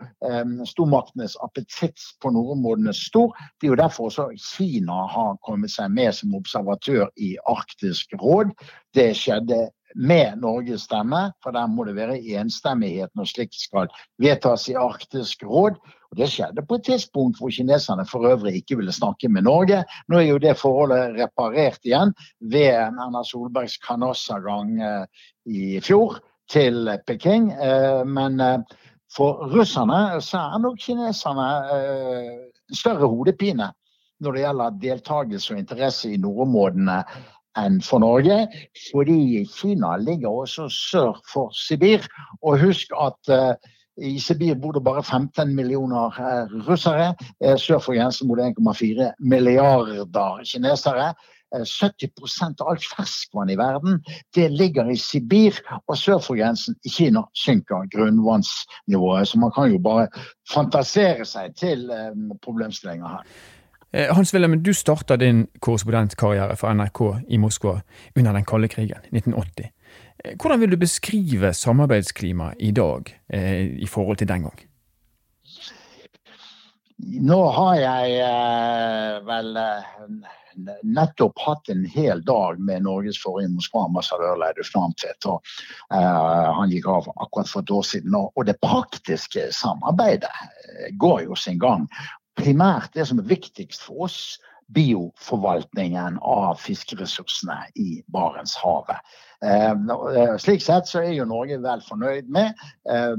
stormaktenes 0.65 1.37
appetitt 1.45 2.01
på 2.23 2.33
nordområdene 2.33 2.95
stor. 2.97 3.37
Det 3.61 3.69
er 3.69 3.75
jo 3.75 3.81
derfor 3.83 4.09
også 4.09 4.29
Kina 4.41 5.05
har 5.13 5.37
kommet 5.45 5.75
seg 5.75 5.93
med 5.93 6.17
som 6.17 6.35
observatør 6.39 7.11
i 7.21 7.35
Arktisk 7.45 8.17
råd. 8.23 8.57
Det 8.97 9.11
skjedde 9.19 9.67
med 9.97 10.41
Norges 10.43 10.85
stemme, 10.87 11.31
for 11.43 11.57
der 11.57 11.67
må 11.73 11.87
det 11.89 11.97
være 11.97 12.19
enstemmighet 12.37 13.11
når 13.17 13.31
slikt 13.31 13.57
skal 13.59 13.89
vedtas 14.23 14.69
i 14.69 14.77
Arktisk 14.77 15.45
råd. 15.49 15.79
Og 16.11 16.19
Det 16.21 16.29
skjedde 16.31 16.65
på 16.69 16.79
et 16.79 16.85
tidspunkt 16.87 17.41
hvor 17.41 17.51
kineserne 17.51 18.05
for 18.09 18.29
øvrig 18.29 18.57
ikke 18.61 18.77
ville 18.77 18.93
snakke 18.93 19.29
med 19.29 19.47
Norge. 19.49 19.83
Nå 20.09 20.21
er 20.21 20.29
jo 20.29 20.39
det 20.43 20.57
forholdet 20.61 21.17
reparert 21.17 21.81
igjen 21.85 22.13
ved 22.41 22.69
Erna 22.77 23.25
Solbergs 23.25 23.79
Canossa-gang 23.83 24.77
eh, 24.83 25.07
i 25.47 25.81
fjor 25.81 26.21
til 26.51 26.93
Peking. 27.07 27.51
Eh, 27.53 28.05
men 28.05 28.41
eh, 28.41 28.61
for 29.17 29.49
russerne 29.55 30.21
så 30.21 30.45
er 30.45 30.61
nok 30.61 30.79
kineserne 30.83 31.49
større 32.75 33.07
hodepine 33.09 33.71
når 34.21 34.33
det 34.33 34.43
gjelder 34.43 34.79
deltakelse 34.83 35.55
og 35.55 35.61
interesse 35.61 36.11
i 36.11 36.21
nordområdene 36.21 37.01
enn 37.61 37.81
for 37.85 38.03
Norge, 38.03 38.47
fordi 38.91 39.45
Kina 39.57 39.97
ligger 39.97 40.43
også 40.43 40.69
sør 40.73 41.21
for 41.33 41.55
Sibir. 41.57 42.07
Og 42.43 42.61
husk 42.61 42.93
at 43.01 43.33
uh, 43.33 43.55
i 43.97 44.19
Sibir 44.21 44.59
bor 44.61 44.77
det 44.77 44.85
bare 44.85 45.03
15 45.03 45.55
millioner 45.57 46.13
uh, 46.21 46.69
russere. 46.69 47.15
Uh, 47.45 47.57
sør 47.57 47.79
for 47.79 47.97
grensen 47.97 48.29
bor 48.29 48.41
det 48.41 48.53
1,4 48.59 49.13
milliarder 49.21 50.45
kinesere. 50.45 51.15
70% 51.57 52.59
av 52.61 52.73
alt 52.73 52.85
ferskvann 52.91 53.53
i 53.53 53.57
verden 53.57 54.01
det 54.35 54.49
ligger 54.51 54.91
i 54.91 54.97
Sibir, 54.99 55.55
og 55.87 55.95
sør 55.97 56.19
for 56.21 56.37
grensen 56.37 56.75
i 56.85 56.91
Kina 56.91 57.23
synker 57.39 57.87
grunnvannsnivået. 57.95 59.29
Så 59.31 59.39
man 59.41 59.55
kan 59.55 59.71
jo 59.71 59.79
bare 59.79 60.09
fantasere 60.53 61.25
seg 61.25 61.55
til 61.57 61.87
problemstillinger 62.43 63.15
her. 63.15 63.55
Eh, 63.93 64.15
Hans 64.15 64.35
Wilhelm, 64.35 64.63
du 64.63 64.75
starta 64.75 65.17
din 65.17 65.47
korrespondentkarriere 65.61 66.57
for 66.57 66.75
NRK 66.75 67.01
i 67.29 67.39
Moskva 67.39 67.81
under 68.17 68.33
den 68.33 68.45
kalde 68.45 68.69
krigen, 68.69 68.99
1980. 69.13 69.71
Eh, 70.25 70.35
hvordan 70.37 70.61
vil 70.61 70.71
du 70.71 70.77
beskrive 70.77 71.53
samarbeidsklimaet 71.55 72.57
i 72.59 72.71
dag 72.71 73.13
eh, 73.33 73.63
i 73.63 73.87
forhold 73.87 74.17
til 74.17 74.29
den 74.29 74.43
gang? 74.43 74.65
Nå 76.99 77.39
har 77.53 77.75
jeg 77.77 79.23
vel 79.29 79.59
nettopp 80.83 81.39
hatt 81.45 81.69
en 81.69 81.85
hel 81.85 82.23
dag 82.25 82.57
med 82.59 82.87
Norges 82.89 83.21
forrige 83.21 83.53
Moskva-ambassadør 83.53 84.39
Leidulf 84.41 84.71
Namtvedt. 84.75 85.27
og 85.29 85.45
Han 85.93 86.73
gikk 86.73 86.89
av 86.89 87.11
akkurat 87.21 87.53
for 87.53 87.61
et 87.61 87.71
år 87.71 87.85
siden. 87.85 88.17
Og 88.17 88.47
det 88.49 88.57
praktiske 88.65 89.51
samarbeidet 89.53 90.33
går 90.97 91.27
jo 91.29 91.37
sin 91.37 91.61
gang. 91.61 91.85
Primært 92.37 92.93
det 92.95 93.07
som 93.09 93.21
er 93.23 93.31
viktigst 93.31 93.85
for 93.87 94.07
oss, 94.07 94.19
bioforvaltningen 94.75 96.19
av 96.21 96.59
fiskeressursene 96.59 97.59
i 97.79 98.01
Barentshavet. 98.13 98.99
Eh, 99.45 99.77
slik 100.39 100.63
sett 100.63 100.89
så 100.89 100.99
er 101.03 101.13
jo 101.13 101.25
Norge 101.29 101.59
vel 101.61 101.81
fornøyd 101.85 102.25
med 102.33 102.55
eh, 102.89 103.13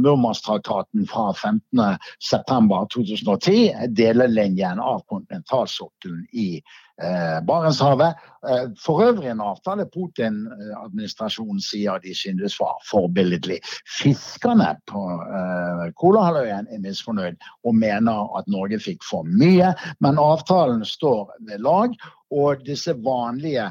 Murmansk-traktaten 0.00 1.04
fra 1.10 1.34
15.9.2010, 1.36 3.92
delelinjen 3.92 4.80
av 4.80 5.04
kontinentalsokkelen 5.12 6.24
i 6.32 6.56
eh, 6.56 7.44
Barentshavet. 7.44 8.16
For 8.80 9.04
øvrig 9.04 9.28
en 9.28 9.44
avtale 9.44 9.84
Putin-administrasjonen 9.92 11.60
sier 11.60 12.00
de 12.00 12.16
synes 12.16 12.56
var 12.56 12.80
forbilledlig. 12.88 13.60
Fiskerne 13.84 14.80
på 14.88 14.96
Kolahalvøya 16.00 16.64
er 16.64 16.80
misfornøyd 16.80 17.36
og 17.68 17.76
mener 17.76 18.32
at 18.40 18.48
Norge 18.48 18.80
fikk 18.80 19.04
for 19.04 19.28
mye, 19.28 19.76
men 20.00 20.16
avtalen 20.24 20.80
står 20.88 21.36
ved 21.50 21.60
lag. 21.68 21.92
Og 22.30 22.62
disse 22.66 22.94
vanlige 23.02 23.66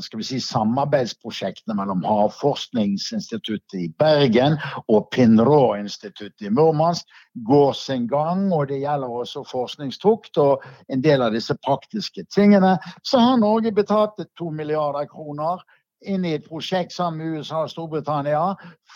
skal 0.00 0.20
vi 0.20 0.26
si, 0.26 0.40
samarbeidsprosjektene 0.40 1.76
mellom 1.76 2.04
Havforskningsinstituttet 2.06 3.76
i 3.76 3.88
Bergen 4.00 4.56
og 4.88 5.10
Pinrå-instituttet 5.12 6.48
i 6.48 6.52
Murmansk 6.54 7.08
går 7.48 7.72
sin 7.76 8.06
gang. 8.08 8.46
Og 8.56 8.70
det 8.72 8.80
gjelder 8.82 9.18
også 9.20 9.44
forskningstukt 9.48 10.40
og 10.40 10.64
en 10.88 11.04
del 11.04 11.24
av 11.24 11.36
disse 11.36 11.56
praktiske 11.64 12.24
tingene. 12.34 12.78
Så 13.04 13.20
har 13.20 13.36
Norge 13.42 13.74
betalt 13.76 14.16
to 14.38 14.50
milliarder 14.50 15.08
kroner 15.10 15.60
inn 16.06 16.24
i 16.24 16.34
et 16.36 16.46
prosjekt 16.46 16.92
sammen 16.94 17.18
med 17.18 17.40
USA 17.40 17.64
og 17.64 17.72
Storbritannia 17.72 18.42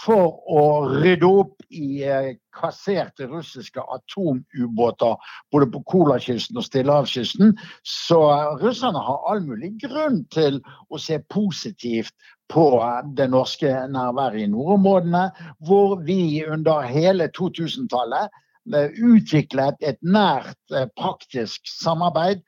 for 0.03 0.39
å 0.51 0.63
rydde 0.91 1.29
opp 1.29 1.65
i 1.75 2.03
eh, 2.07 2.35
kasserte 2.55 3.27
russiske 3.31 3.83
atomubåter 3.83 5.17
både 5.53 5.69
på 5.73 5.83
Kolakysten 5.91 6.61
og 6.61 6.67
Stillehavskysten. 6.67 7.57
Så 7.87 8.21
eh, 8.31 8.53
russerne 8.63 9.03
har 9.03 9.27
all 9.31 9.43
mulig 9.47 9.75
grunn 9.83 10.23
til 10.35 10.61
å 10.91 11.01
se 11.03 11.19
positivt 11.33 12.15
på 12.53 12.69
eh, 12.79 13.03
det 13.19 13.29
norske 13.33 13.73
nærværet 13.91 14.47
i 14.47 14.53
nordområdene, 14.53 15.27
hvor 15.67 15.99
vi 16.07 16.45
under 16.47 16.87
hele 16.87 17.31
2000-tallet 17.39 18.31
utviklet 18.67 19.81
et 19.83 19.99
nært, 20.07 20.59
praktisk 20.97 21.67
samarbeid 21.67 22.43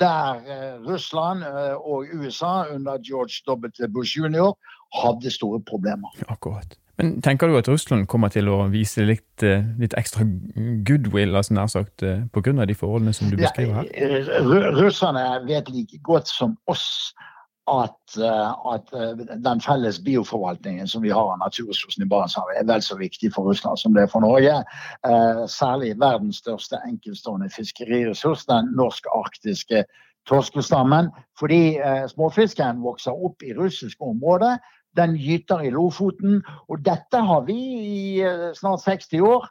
der 0.00 0.34
eh, 0.34 0.88
Russland 0.88 1.42
eh, 1.42 1.74
og 1.74 2.04
USA 2.14 2.64
under 2.74 2.98
George 3.08 3.32
W. 3.48 3.88
Bush 3.94 4.18
jr. 4.18 4.52
hadde 5.02 5.30
store 5.30 5.60
problemer. 5.62 6.08
Akkurat. 6.28 6.76
Men 6.96 7.22
tenker 7.22 7.48
du 7.48 7.56
at 7.56 7.68
Russland 7.68 8.06
kommer 8.06 8.28
til 8.28 8.48
å 8.52 8.66
vise 8.68 9.06
litt, 9.08 9.42
eh, 9.42 9.64
litt 9.80 9.96
ekstra 9.96 10.26
goodwill, 10.86 11.36
altså 11.36 11.56
nær 11.56 11.70
sagt, 11.72 12.04
pga. 12.04 12.66
de 12.66 12.74
forholdene 12.76 13.12
som 13.16 13.30
du 13.30 13.38
beskriver 13.40 13.80
her? 13.80 13.88
Ja, 13.96 14.42
russerne 14.76 15.24
vet 15.48 15.70
like 15.72 15.98
godt 16.02 16.28
som 16.28 16.58
oss 16.66 17.14
at, 17.68 18.16
eh, 18.16 18.72
at, 18.72 18.92
eh, 18.92 19.36
den 19.36 19.60
felles 19.60 20.00
bioforvaltningen 20.04 20.88
som 20.88 21.02
vi 21.02 21.10
har 21.10 21.32
av 21.32 21.38
naturressursene 21.38 22.06
i 22.06 22.08
Barentshavet, 22.08 22.56
er 22.58 22.64
vel 22.64 22.82
så 22.82 22.96
viktig 22.96 23.32
for 23.34 23.50
Russland 23.50 23.78
som 23.78 23.94
det 23.94 24.02
er 24.02 24.12
for 24.12 24.24
Norge. 24.24 24.64
Eh, 25.06 25.44
særlig 25.46 25.94
verdens 26.00 26.40
største 26.42 26.80
enkeltstående 26.86 27.50
fiskeriressurs, 27.50 28.46
den 28.46 28.72
norsk-arktiske 28.76 29.84
torskestammen. 30.28 31.10
Fordi 31.38 31.78
småfisken 32.12 32.82
vokser 32.84 33.16
opp 33.16 33.42
i 33.42 33.54
russisk 33.56 33.96
område. 34.00 34.58
Den 34.96 35.16
gyter 35.16 35.64
i 35.64 35.70
Lofoten. 35.70 36.42
Og 36.68 36.84
dette 36.84 37.16
har 37.16 37.40
vi 37.46 37.56
i 37.56 38.22
snart 38.54 38.84
60 38.84 39.20
år 39.20 39.48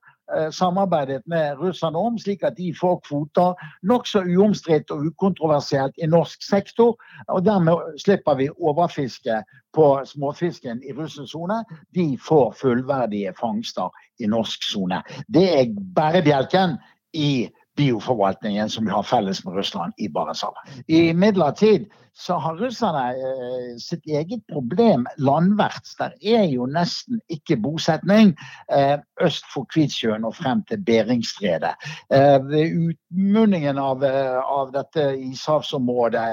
samarbeidet 0.51 1.21
med 1.25 1.57
russerne 1.57 1.97
om, 1.97 2.17
slik 2.17 2.43
at 2.43 2.57
de 2.57 2.73
får 2.79 2.99
kvoter 3.07 3.53
nokså 3.83 4.23
uomstridt 4.23 4.91
og 4.91 5.05
ukontroversielt 5.09 5.95
i 6.03 6.07
norsk 6.07 6.43
sektor. 6.49 6.97
og 7.27 7.45
Dermed 7.45 7.99
slipper 8.03 8.35
vi 8.35 8.49
overfiske 8.49 9.41
på 9.73 9.87
småfisken 10.05 10.83
i 10.83 10.93
russisk 10.93 11.31
sone. 11.31 11.63
De 11.95 12.17
får 12.27 12.55
fullverdige 12.61 13.33
fangster 13.39 13.89
i 14.19 14.27
norsk 14.27 14.63
sone. 14.71 15.01
Det 15.27 15.47
er 15.59 15.73
bærebjelken 15.95 16.77
i 17.13 17.49
bioforvaltningen 17.79 18.69
som 18.69 18.85
vi 18.85 18.91
har 18.91 19.07
felles 19.07 19.45
med 19.45 19.55
Russland 19.55 19.95
i 19.97 20.09
Barentshavet. 20.11 20.83
Imidlertid 20.87 21.87
så 22.19 22.33
har 22.33 22.55
russerne 22.59 23.03
eh, 23.15 23.77
sitt 23.79 24.07
eget 24.07 24.41
problem 24.51 25.05
landverts. 25.17 25.95
Der 25.99 26.11
er 26.19 26.43
jo 26.51 26.65
nesten 26.67 27.21
ikke 27.31 27.55
bosetning 27.63 28.33
eh, 28.75 28.97
øst 29.23 29.47
for 29.53 29.67
Kvitsjøen 29.71 30.27
og 30.27 30.35
frem 30.35 30.63
til 30.67 30.83
Beringstredet. 30.83 31.71
Eh, 32.11 32.37
ved 32.49 32.75
utmunningen 32.91 33.79
av, 33.79 34.03
av 34.03 34.73
dette 34.75 35.05
ishavsområdet 35.29 36.27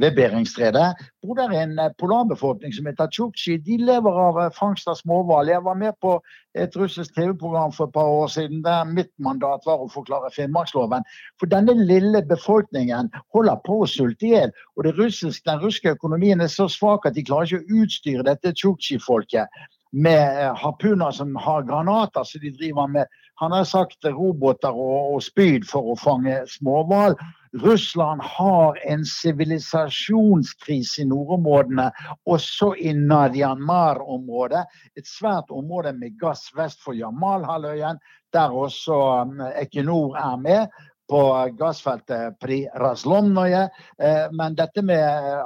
ved 0.00 0.16
Beringstredet 0.16 0.94
bor 1.22 1.36
der 1.36 1.52
en 1.62 1.76
polarbefolkning 2.00 2.72
som 2.74 2.88
heter 2.88 3.10
tsjuksji. 3.12 3.58
De 3.66 3.76
lever 3.84 4.22
av 4.24 4.40
fangst 4.56 4.88
av 4.88 4.96
småhval. 5.02 5.52
Jeg 5.52 5.64
var 5.64 5.76
med 5.78 6.00
på 6.00 6.16
et 6.58 6.76
russisk 6.76 7.14
TV-program 7.14 7.72
for 7.72 7.86
et 7.86 7.94
par 7.94 8.08
år 8.08 8.26
siden 8.32 8.64
der 8.64 8.88
mitt 8.88 9.12
mandat 9.22 9.68
var 9.68 9.84
å 9.84 9.90
forklare 9.92 10.32
Finnmarksloven. 10.70 11.04
For 11.38 11.46
denne 11.46 11.74
lille 11.74 12.22
befolkningen 12.22 13.10
holder 13.32 13.56
på 13.64 13.82
å 13.82 13.88
sulte 13.88 14.26
i 14.26 14.32
hjel. 14.34 14.52
Og 14.76 14.84
det 14.84 14.96
russisk, 14.98 15.44
den 15.44 15.60
russiske 15.60 15.94
økonomien 15.96 16.40
er 16.40 16.48
så 16.48 16.68
svak 16.68 17.06
at 17.06 17.14
de 17.14 17.24
klarer 17.24 17.46
ikke 17.46 17.64
å 17.64 17.82
utstyre 17.82 18.24
dette 18.24 18.52
tsjuksji-folket 18.52 19.48
med 19.92 20.38
eh, 20.38 20.54
harpuner 20.54 21.10
som 21.10 21.34
har 21.36 21.64
granater, 21.66 22.22
så 22.24 22.38
de 22.38 22.52
driver 22.54 22.86
med 22.86 23.06
han 23.40 23.52
har 23.52 23.64
sagt 23.64 24.04
roboter 24.04 24.70
og, 24.70 25.14
og 25.16 25.22
spyd 25.24 25.64
for 25.66 25.94
å 25.94 25.96
fange 25.98 26.42
småhval. 26.46 27.16
Russland 27.52 28.20
har 28.22 28.78
en 28.86 29.04
sivilisasjonskrise 29.04 31.02
i 31.02 31.06
nordområdene, 31.10 31.90
også 32.26 32.74
i 32.78 32.92
Nadianmar-området. 32.94 34.62
Et 34.96 35.06
svært 35.06 35.50
område 35.50 35.92
med 35.98 36.14
gass 36.20 36.52
vest 36.56 36.82
for 36.84 36.94
Jamalhalvøya, 36.94 37.96
der 38.32 38.54
også 38.54 39.00
um, 39.26 39.42
Equinor 39.58 40.14
er 40.16 40.36
med 40.38 40.78
på 41.10 41.20
gassfeltet 41.58 42.38
Pri 42.38 42.60
Razlomnoje. 42.78 43.64
Eh, 43.98 44.30
men 44.30 44.54
dette 44.54 44.82
med 44.86 45.02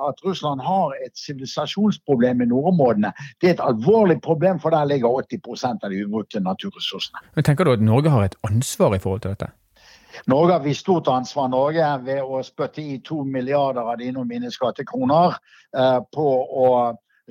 at 0.08 0.20
Russland 0.26 0.60
har 0.60 0.92
et 1.06 1.16
sivilisasjonsproblem 1.16 2.44
i 2.44 2.50
nordområdene, 2.52 3.14
det 3.40 3.48
er 3.48 3.56
et 3.56 3.64
alvorlig 3.64 4.20
problem, 4.20 4.60
for 4.60 4.76
der 4.76 4.84
ligger 4.92 5.08
80% 5.24 5.88
av 5.88 5.90
de 5.90 6.04
ubrukte 6.04 6.44
naturressursene. 6.44 7.24
Men 7.34 7.48
Tenker 7.48 7.64
du 7.64 7.72
at 7.78 7.84
Norge 7.84 8.12
har 8.12 8.28
et 8.28 8.40
ansvar 8.44 8.92
i 8.92 9.00
forhold 9.00 9.24
til 9.24 9.32
dette? 9.32 9.54
Norge 10.26 10.52
har 10.52 10.64
vist 10.64 10.84
stort 10.84 11.08
ansvar. 11.08 11.48
Norge 11.52 11.88
ved 12.04 12.22
å 12.22 12.42
spytte 12.46 12.82
i 12.82 13.00
to 13.04 13.22
milliarder 13.24 13.82
av 13.82 13.98
dine 14.02 14.22
og 14.22 14.28
mine 14.30 14.52
skattekroner 14.52 15.38
eh, 15.76 16.00
på 16.14 16.28
å 16.64 16.68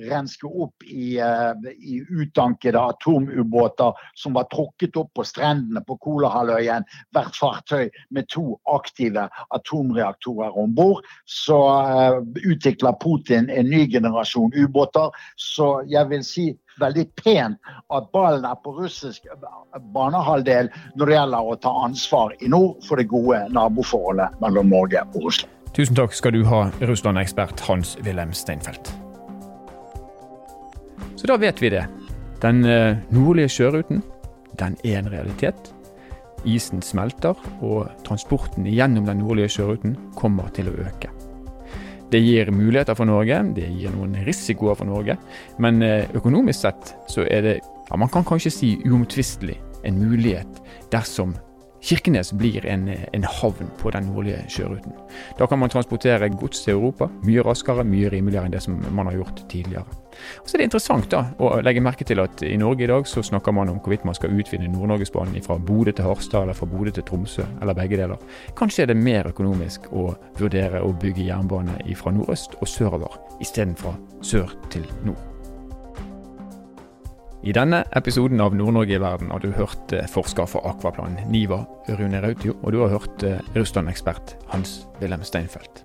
renske 0.00 0.46
opp 0.46 0.82
i, 0.86 1.20
uh, 1.20 1.52
i 1.78 2.00
utankede 2.10 2.80
atomubåter 2.80 3.92
som 4.14 4.34
var 4.38 4.48
trukket 4.52 4.96
opp 4.96 5.12
på 5.14 5.24
strendene 5.26 5.84
på 5.86 5.96
Kolahalvøya. 6.02 6.80
Hvert 7.14 7.38
fartøy 7.38 7.88
med 8.10 8.28
to 8.32 8.58
aktive 8.70 9.28
atomreaktorer 9.54 10.58
om 10.58 10.74
bord. 10.74 11.04
Så 11.24 11.58
uh, 11.58 12.20
utvikler 12.44 12.98
Putin 13.00 13.50
en 13.50 13.70
ny 13.70 13.86
generasjon 13.90 14.52
ubåter. 14.56 15.10
Så 15.36 15.82
jeg 15.90 16.10
vil 16.10 16.24
si 16.26 16.50
veldig 16.80 17.06
pent 17.20 17.74
at 17.94 18.08
ballen 18.14 18.46
er 18.48 18.58
på 18.64 18.74
russisk 18.74 19.28
banehalvdel 19.94 20.70
når 20.98 21.06
det 21.10 21.18
gjelder 21.18 21.50
å 21.50 21.56
ta 21.62 21.74
ansvar 21.84 22.34
i 22.40 22.50
nord 22.50 22.82
for 22.88 23.00
det 23.00 23.06
gode 23.12 23.44
naboforholdet 23.54 24.40
mellom 24.42 24.72
Norge 24.74 25.06
og 25.14 25.28
Russland. 25.28 25.52
Tusen 25.74 25.98
takk 25.98 26.14
skal 26.14 26.36
du 26.36 26.44
ha, 26.46 26.68
Russland-ekspert 26.86 27.64
Hans-Wilhelm 27.66 28.34
Steinfeld. 28.36 28.92
Så 31.24 31.28
da 31.30 31.38
vet 31.40 31.62
vi 31.62 31.70
det. 31.72 31.86
Den 32.42 32.66
eh, 32.68 32.98
nordlige 33.08 33.48
sjøruten, 33.48 34.02
den 34.60 34.74
er 34.84 34.98
en 34.98 35.06
realitet. 35.08 35.70
Isen 36.44 36.82
smelter, 36.84 37.38
og 37.64 37.88
transporten 38.04 38.66
gjennom 38.68 39.06
den 39.08 39.22
nordlige 39.22 39.54
sjøruten 39.54 39.94
kommer 40.20 40.52
til 40.52 40.68
å 40.68 40.74
øke. 40.84 41.08
Det 42.12 42.20
gir 42.20 42.52
muligheter 42.52 42.92
for 42.98 43.08
Norge, 43.08 43.40
det 43.56 43.70
gir 43.72 43.96
noen 43.96 44.18
risikoer 44.26 44.76
for 44.76 44.84
Norge, 44.90 45.16
men 45.64 45.80
eh, 45.80 46.04
økonomisk 46.12 46.66
sett 46.66 46.92
så 47.08 47.24
er 47.24 47.48
det, 47.48 47.56
ja, 47.88 47.96
man 47.96 48.12
kan 48.12 48.28
kanskje 48.28 48.52
si 48.52 48.74
uomtvistelig, 48.84 49.56
en 49.80 50.04
mulighet 50.04 50.60
dersom 50.92 51.32
Kirkenes 51.84 52.34
blir 52.36 52.64
en, 52.68 52.90
en, 52.92 53.24
havn 53.40 53.72
på 53.80 53.96
den 53.96 54.12
nordlige 54.12 54.44
sjøruten. 54.52 54.92
Da 55.40 55.48
kan 55.48 55.64
man 55.64 55.72
transportere 55.72 56.28
gods 56.36 56.64
til 56.64 56.76
Europa 56.76 57.08
mye 57.24 57.44
raskere, 57.44 57.84
mye 57.84 58.12
rimeligere 58.12 58.48
enn 58.48 58.56
det 58.56 58.64
som 58.64 58.76
man 58.92 59.08
har 59.08 59.22
gjort 59.22 59.46
tidligere. 59.48 60.03
Og 60.42 60.48
så 60.48 60.56
er 60.56 60.62
det 60.62 60.68
interessant 60.70 61.10
da, 61.12 61.24
å 61.38 61.58
legge 61.64 61.82
merke 61.84 62.06
til 62.06 62.22
at 62.22 62.44
i 62.46 62.56
Norge 62.60 62.86
i 62.86 62.90
dag 62.90 63.08
så 63.08 63.22
snakker 63.24 63.54
man 63.56 63.72
om 63.72 63.80
hvorvidt 63.82 64.06
man 64.08 64.16
skal 64.16 64.34
utvide 64.34 64.70
Nord-Norgesbanen 64.70 65.44
fra 65.44 65.58
Bodø 65.58 65.92
til 65.92 66.08
Harstad 66.08 66.44
eller 66.44 66.58
fra 66.58 66.68
Bodø 66.70 66.94
til 66.94 67.06
Tromsø, 67.08 67.46
eller 67.60 67.76
begge 67.76 68.00
deler. 68.00 68.24
Kanskje 68.58 68.84
er 68.84 68.92
det 68.92 69.00
mer 69.00 69.30
økonomisk 69.30 69.90
å 69.92 70.10
vurdere 70.40 70.82
å 70.84 70.94
bygge 70.94 71.28
jernbane 71.28 71.78
fra 71.98 72.14
nordøst 72.14 72.58
og 72.60 72.68
sørover, 72.68 73.20
istedenfor 73.44 73.96
sør 74.24 74.56
til 74.72 74.88
nord. 75.04 75.30
I 77.44 77.52
denne 77.52 77.82
episoden 77.92 78.40
av 78.40 78.54
Nord-Norge 78.56 78.96
i 78.96 79.00
verden 79.02 79.28
har 79.34 79.42
du 79.42 79.50
hørt 79.52 79.92
eh, 79.92 80.06
forsker 80.08 80.48
for 80.48 80.64
Akvaplan, 80.64 81.18
Niva 81.28 81.60
Rune 81.90 82.22
Rautio, 82.24 82.56
og 82.62 82.72
du 82.72 82.78
har 82.80 82.94
hørt 82.94 83.26
eh, 83.28 83.42
Russland-ekspert 83.52 84.38
Hans 84.54 84.86
Wilhelm 85.02 85.26
Steinfeld. 85.28 85.84